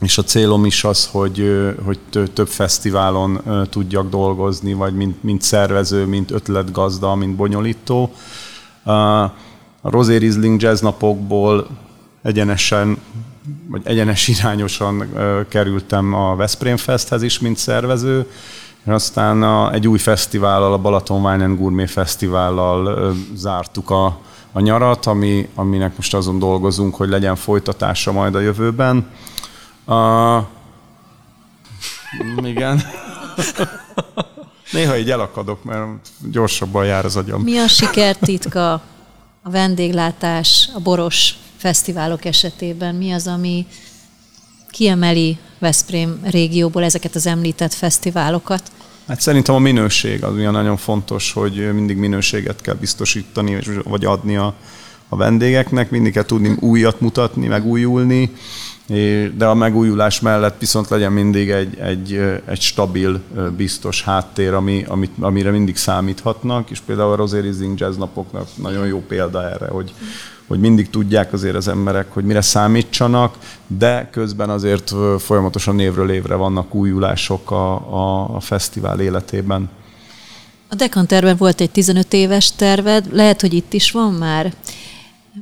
és 0.02 0.18
a 0.18 0.24
célom 0.24 0.66
is 0.66 0.84
az, 0.84 1.08
hogy, 1.12 1.66
hogy 1.86 2.00
több 2.34 2.48
fesztiválon 2.48 3.42
tudjak 3.70 4.10
dolgozni, 4.10 4.74
vagy 4.74 4.94
mint, 4.94 5.24
mint 5.24 5.42
szervező, 5.42 6.06
mint 6.06 6.32
ötletgazda, 6.32 7.16
mint 7.16 7.36
bonyolító. 7.36 8.12
A 8.84 9.32
Rosé 9.82 10.16
Riesling 10.16 10.62
jazz 10.62 10.82
napokból 10.82 11.68
egyenesen, 12.22 12.98
vagy 13.68 13.82
egyenes 13.84 14.28
irányosan 14.28 15.14
kerültem 15.50 16.14
a 16.14 16.36
Veszprém 16.36 16.78
Festhez 16.78 17.22
is, 17.22 17.40
mint 17.40 17.58
szervező, 17.58 18.28
és 18.84 18.92
aztán 18.92 19.44
a, 19.44 19.74
egy 19.74 19.88
új 19.88 19.98
fesztivállal, 19.98 20.74
a 20.74 20.78
Balaton 20.78 21.26
Wine 21.26 21.44
and 21.44 21.58
Gourmet 21.58 21.90
Fesztivállal 21.90 23.14
zártuk 23.36 23.90
a, 23.90 24.06
a 24.52 24.60
nyarat, 24.60 25.06
ami, 25.06 25.48
aminek 25.56 25.96
most 25.96 26.14
azon 26.14 26.40
dolgozunk, 26.40 26.96
hogy 26.96 27.10
legyen 27.10 27.36
folytatása 27.36 28.12
majd 28.12 28.36
a 28.36 28.40
jövőben. 28.40 29.06
Uh, 29.88 30.44
igen. 32.44 32.82
Néha 34.72 34.98
így 34.98 35.12
elakadok, 35.12 35.64
mert 35.64 35.88
gyorsabban 36.32 36.86
jár 36.86 37.06
az 37.06 37.16
agyam. 37.16 37.42
Mi 37.42 37.58
a 37.58 37.68
sikertitka 37.68 38.74
a 39.42 39.50
vendéglátás, 39.50 40.70
a 40.74 40.80
boros 40.80 41.34
fesztiválok 41.58 42.26
esetében? 42.26 42.96
Mi 42.96 43.12
az, 43.12 43.28
ami 43.28 43.66
kiemeli 44.70 45.38
Veszprém 45.60 46.20
régióból 46.24 46.84
ezeket 46.84 47.16
az 47.16 47.26
említett 47.26 47.74
fesztiválokat? 47.74 48.72
Hát 49.08 49.22
szerintem 49.22 49.56
a 49.56 49.60
minőség 49.60 50.24
az 50.24 50.34
olyan 50.34 50.54
nagyon 50.54 50.78
fontos, 50.78 51.32
hogy 51.32 51.74
mindig 51.74 51.98
minőséget 51.98 52.62
kell 52.62 52.76
biztosítani, 52.76 53.60
vagy 53.84 54.06
adni 54.06 54.36
a, 54.36 54.54
a 55.10 55.16
vendégeknek, 55.16 55.90
mindig 55.90 56.14
kell 56.14 56.26
tudni 56.26 56.56
újat 56.60 57.02
mutatni, 57.02 57.48
megújulni, 57.48 58.32
de 59.38 59.46
a 59.46 59.54
megújulás 59.54 60.20
mellett 60.20 60.60
viszont 60.60 60.90
legyen 60.90 61.12
mindig 61.12 61.50
egy, 61.50 61.78
egy, 61.80 62.14
egy 62.46 62.62
stabil, 62.62 63.22
biztos 63.58 64.04
háttér, 64.04 64.54
ami, 64.54 64.86
amit, 64.88 65.12
amire 65.20 65.52
mindig 65.52 65.76
számíthatnak, 65.76 66.70
és 66.70 66.80
például 66.80 67.12
a 67.12 67.16
Rosé 67.16 67.40
Rising 67.40 67.80
Jazz 67.80 67.98
napoknak 67.98 68.48
nagyon 68.56 68.88
jó 68.88 69.04
példa 69.08 69.50
erre, 69.50 69.68
hogy, 69.68 69.94
hogy 70.48 70.60
mindig 70.60 70.90
tudják 70.90 71.34
azért 71.34 71.56
az 71.56 71.68
emberek, 71.68 72.14
hogy 72.14 72.24
mire 72.24 72.42
számítsanak, 72.42 73.38
de 73.68 74.10
közben 74.12 74.50
azért 74.50 74.94
folyamatosan 75.20 75.76
névről 75.76 76.12
évre 76.12 76.36
vannak 76.36 76.76
újulások 76.76 77.52
a, 77.52 77.74
a, 77.74 78.36
a 78.36 78.40
fesztivál 78.40 79.00
életében. 79.00 79.70
A 80.70 80.76
Dekanterben 80.76 81.36
volt 81.38 81.62
egy 81.62 81.72
15 81.72 82.14
éves 82.14 82.56
terved, 82.56 83.06
lehet, 83.12 83.42
hogy 83.42 83.54
itt 83.54 83.74
is 83.74 83.92
van 83.92 84.14
már, 84.14 84.54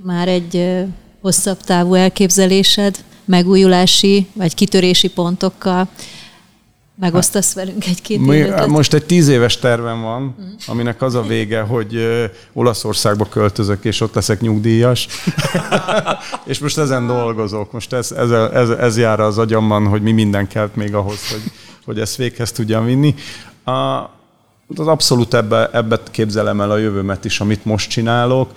már 0.03 0.27
egy 0.27 0.83
hosszabb 1.21 1.57
távú 1.57 1.93
elképzelésed, 1.93 3.03
megújulási 3.25 4.27
vagy 4.33 4.53
kitörési 4.53 5.09
pontokkal. 5.09 5.87
Megosztasz 6.99 7.53
velünk 7.53 7.85
egy-két 7.85 8.19
Mi, 8.19 8.45
Most 8.67 8.93
egy 8.93 9.05
tíz 9.05 9.27
éves 9.27 9.57
tervem 9.59 10.01
van, 10.01 10.21
mm. 10.21 10.45
aminek 10.67 11.01
az 11.01 11.15
a 11.15 11.21
vége, 11.21 11.61
hogy 11.61 12.07
Olaszországba 12.53 13.25
költözök, 13.25 13.85
és 13.85 14.01
ott 14.01 14.13
leszek 14.15 14.41
nyugdíjas. 14.41 15.07
és 16.45 16.59
most 16.59 16.77
ezen 16.77 17.07
dolgozok. 17.07 17.71
Most 17.71 17.93
ez, 17.93 18.11
ez, 18.11 18.31
ez, 18.31 18.69
ez 18.69 18.97
jár 18.97 19.19
az 19.19 19.37
agyamban, 19.37 19.87
hogy 19.87 20.01
mi 20.01 20.11
minden 20.11 20.47
kell 20.47 20.69
még 20.73 20.93
ahhoz, 20.93 21.29
hogy, 21.29 21.51
hogy 21.85 21.99
ezt 21.99 22.15
véghez 22.15 22.51
tudjam 22.51 22.85
vinni. 22.85 23.15
A, 23.63 23.71
az 24.75 24.87
abszolút 24.87 25.33
ebbe, 25.33 25.69
ebbe 25.73 25.99
képzelem 26.11 26.61
el 26.61 26.71
a 26.71 26.77
jövőmet 26.77 27.25
is, 27.25 27.39
amit 27.39 27.65
most 27.65 27.89
csinálok, 27.89 28.51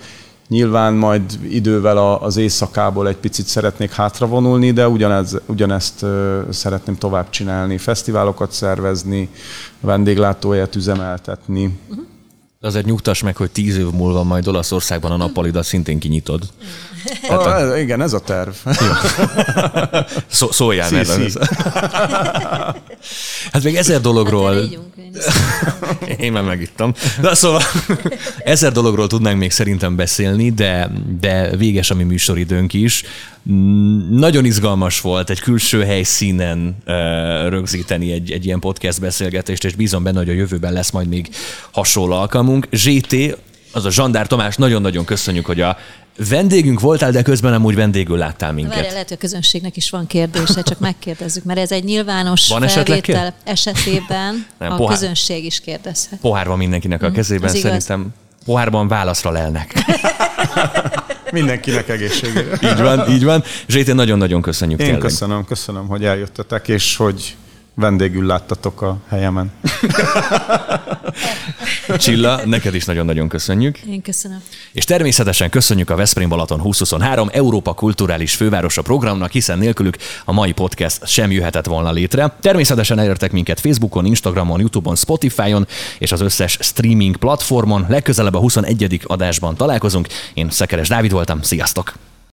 Nyilván 0.49 0.93
majd 0.93 1.23
idővel 1.49 1.97
az 1.97 2.37
éjszakából 2.37 3.07
egy 3.07 3.17
picit 3.17 3.45
szeretnék 3.45 3.91
hátravonulni, 3.91 4.71
de 4.71 4.87
ugyanez, 4.87 5.41
ugyanezt 5.45 6.05
szeretném 6.49 6.95
tovább 6.95 7.29
csinálni, 7.29 7.77
fesztiválokat 7.77 8.51
szervezni, 8.51 9.29
vendéglátóhelyet 9.79 10.75
üzemeltetni. 10.75 11.79
Uh-huh. 11.89 12.05
Azért 12.61 12.85
nyugtass 12.85 13.21
meg, 13.21 13.35
hogy 13.35 13.51
tíz 13.51 13.77
év 13.77 13.89
múlva 13.91 14.23
majd 14.23 14.47
Olaszországban 14.47 15.11
a 15.11 15.17
nappalidat 15.17 15.63
szintén 15.63 15.99
kinyitod. 15.99 16.43
Tehát 17.21 17.45
a... 17.45 17.59
Ez, 17.59 17.81
igen, 17.81 18.01
ez 18.01 18.13
a 18.13 18.19
terv. 18.19 18.49
Szó, 20.27 20.51
szóljál 20.51 20.91
meg. 20.91 21.07
hát 23.51 23.63
még 23.63 23.75
ezer 23.75 24.01
dologról... 24.01 24.53
Hát 24.53 26.09
én 26.19 26.31
már 26.31 26.43
megittam. 26.43 26.93
De 27.21 27.35
szóval 27.35 27.61
ezer 28.43 28.71
dologról 28.71 29.07
tudnánk 29.07 29.39
még 29.39 29.51
szerintem 29.51 29.95
beszélni, 29.95 30.51
de, 30.51 30.91
de 31.19 31.55
véges 31.57 31.89
a 31.89 31.95
mi 31.95 32.03
műsoridőnk 32.03 32.73
is. 32.73 33.03
Nagyon 34.09 34.45
izgalmas 34.45 35.01
volt 35.01 35.29
egy 35.29 35.39
külső 35.39 35.83
helyszínen 35.83 36.77
rögzíteni 37.49 38.11
egy, 38.11 38.31
egy 38.31 38.45
ilyen 38.45 38.59
podcast 38.59 38.99
beszélgetést, 38.99 39.63
és 39.63 39.75
bízom 39.75 40.03
benne, 40.03 40.17
hogy 40.17 40.29
a 40.29 40.33
jövőben 40.33 40.73
lesz 40.73 40.91
majd 40.91 41.07
még 41.07 41.29
hasonló 41.71 42.15
alkalmunk. 42.49 42.67
ZT, 42.71 43.37
az 43.71 43.85
a 43.85 43.91
Zsandár 43.91 44.27
Tamás, 44.27 44.55
nagyon-nagyon 44.55 45.05
köszönjük, 45.05 45.45
hogy 45.45 45.61
a 45.61 45.77
vendégünk 46.29 46.79
voltál, 46.79 47.11
de 47.11 47.21
közben 47.21 47.51
nem 47.51 47.65
úgy 47.65 47.75
vendégül 47.75 48.17
láttál 48.17 48.53
minket. 48.53 48.73
Várjál, 48.73 48.91
lehet, 48.91 49.07
hogy 49.07 49.17
a 49.17 49.19
közönségnek 49.19 49.77
is 49.77 49.89
van 49.89 50.07
kérdése, 50.07 50.61
csak 50.61 50.79
megkérdezzük, 50.79 51.43
mert 51.43 51.59
ez 51.59 51.71
egy 51.71 51.83
nyilvános 51.83 52.47
van 52.47 52.67
felvétel 52.67 53.33
esetében 53.43 54.45
nem, 54.59 54.71
a 54.71 54.75
pohár... 54.75 54.97
közönség 54.97 55.45
is 55.45 55.59
kérdezhet. 55.59 56.19
Pohár 56.19 56.47
van 56.47 56.57
mindenkinek 56.57 57.03
a 57.03 57.09
mm, 57.09 57.13
kezében, 57.13 57.49
szerintem 57.49 58.07
pohárban 58.45 58.87
válaszra 58.87 59.31
lelnek. 59.31 59.73
Mindenkinek 61.31 61.89
egészségére. 61.89 62.57
így 62.61 62.81
van, 62.81 63.09
így 63.09 63.23
van. 63.23 63.43
Zsétén 63.67 63.95
nagyon-nagyon 63.95 64.41
köszönjük. 64.41 64.79
Én 64.79 64.85
tényleg. 64.85 65.03
köszönöm, 65.03 65.45
köszönöm, 65.45 65.87
hogy 65.87 66.05
eljöttetek, 66.05 66.67
és 66.67 66.95
hogy 66.95 67.35
vendégül 67.79 68.25
láttatok 68.25 68.81
a 68.81 68.97
helyemen. 69.07 69.51
Csilla, 71.97 72.45
neked 72.45 72.75
is 72.75 72.85
nagyon-nagyon 72.85 73.27
köszönjük. 73.27 73.77
Én 73.77 74.01
köszönöm. 74.01 74.41
És 74.71 74.83
természetesen 74.83 75.49
köszönjük 75.49 75.89
a 75.89 75.95
Veszprém 75.95 76.29
Balaton 76.29 76.57
2023 76.57 77.29
Európa 77.31 77.73
Kulturális 77.73 78.35
Fővárosa 78.35 78.81
programnak, 78.81 79.31
hiszen 79.31 79.57
nélkülük 79.57 79.97
a 80.25 80.31
mai 80.31 80.51
podcast 80.51 81.07
sem 81.07 81.31
jöhetett 81.31 81.65
volna 81.65 81.91
létre. 81.91 82.35
Természetesen 82.41 82.99
elértek 82.99 83.31
minket 83.31 83.59
Facebookon, 83.59 84.05
Instagramon, 84.05 84.59
Youtube-on, 84.59 84.95
Spotify-on 84.95 85.67
és 85.97 86.11
az 86.11 86.21
összes 86.21 86.57
streaming 86.61 87.17
platformon. 87.17 87.85
Legközelebb 87.89 88.33
a 88.33 88.39
21. 88.39 89.01
adásban 89.03 89.55
találkozunk. 89.55 90.07
Én 90.33 90.49
Szekeres 90.49 90.87
Dávid 90.87 91.11
voltam, 91.11 91.41
sziasztok! 91.41 92.08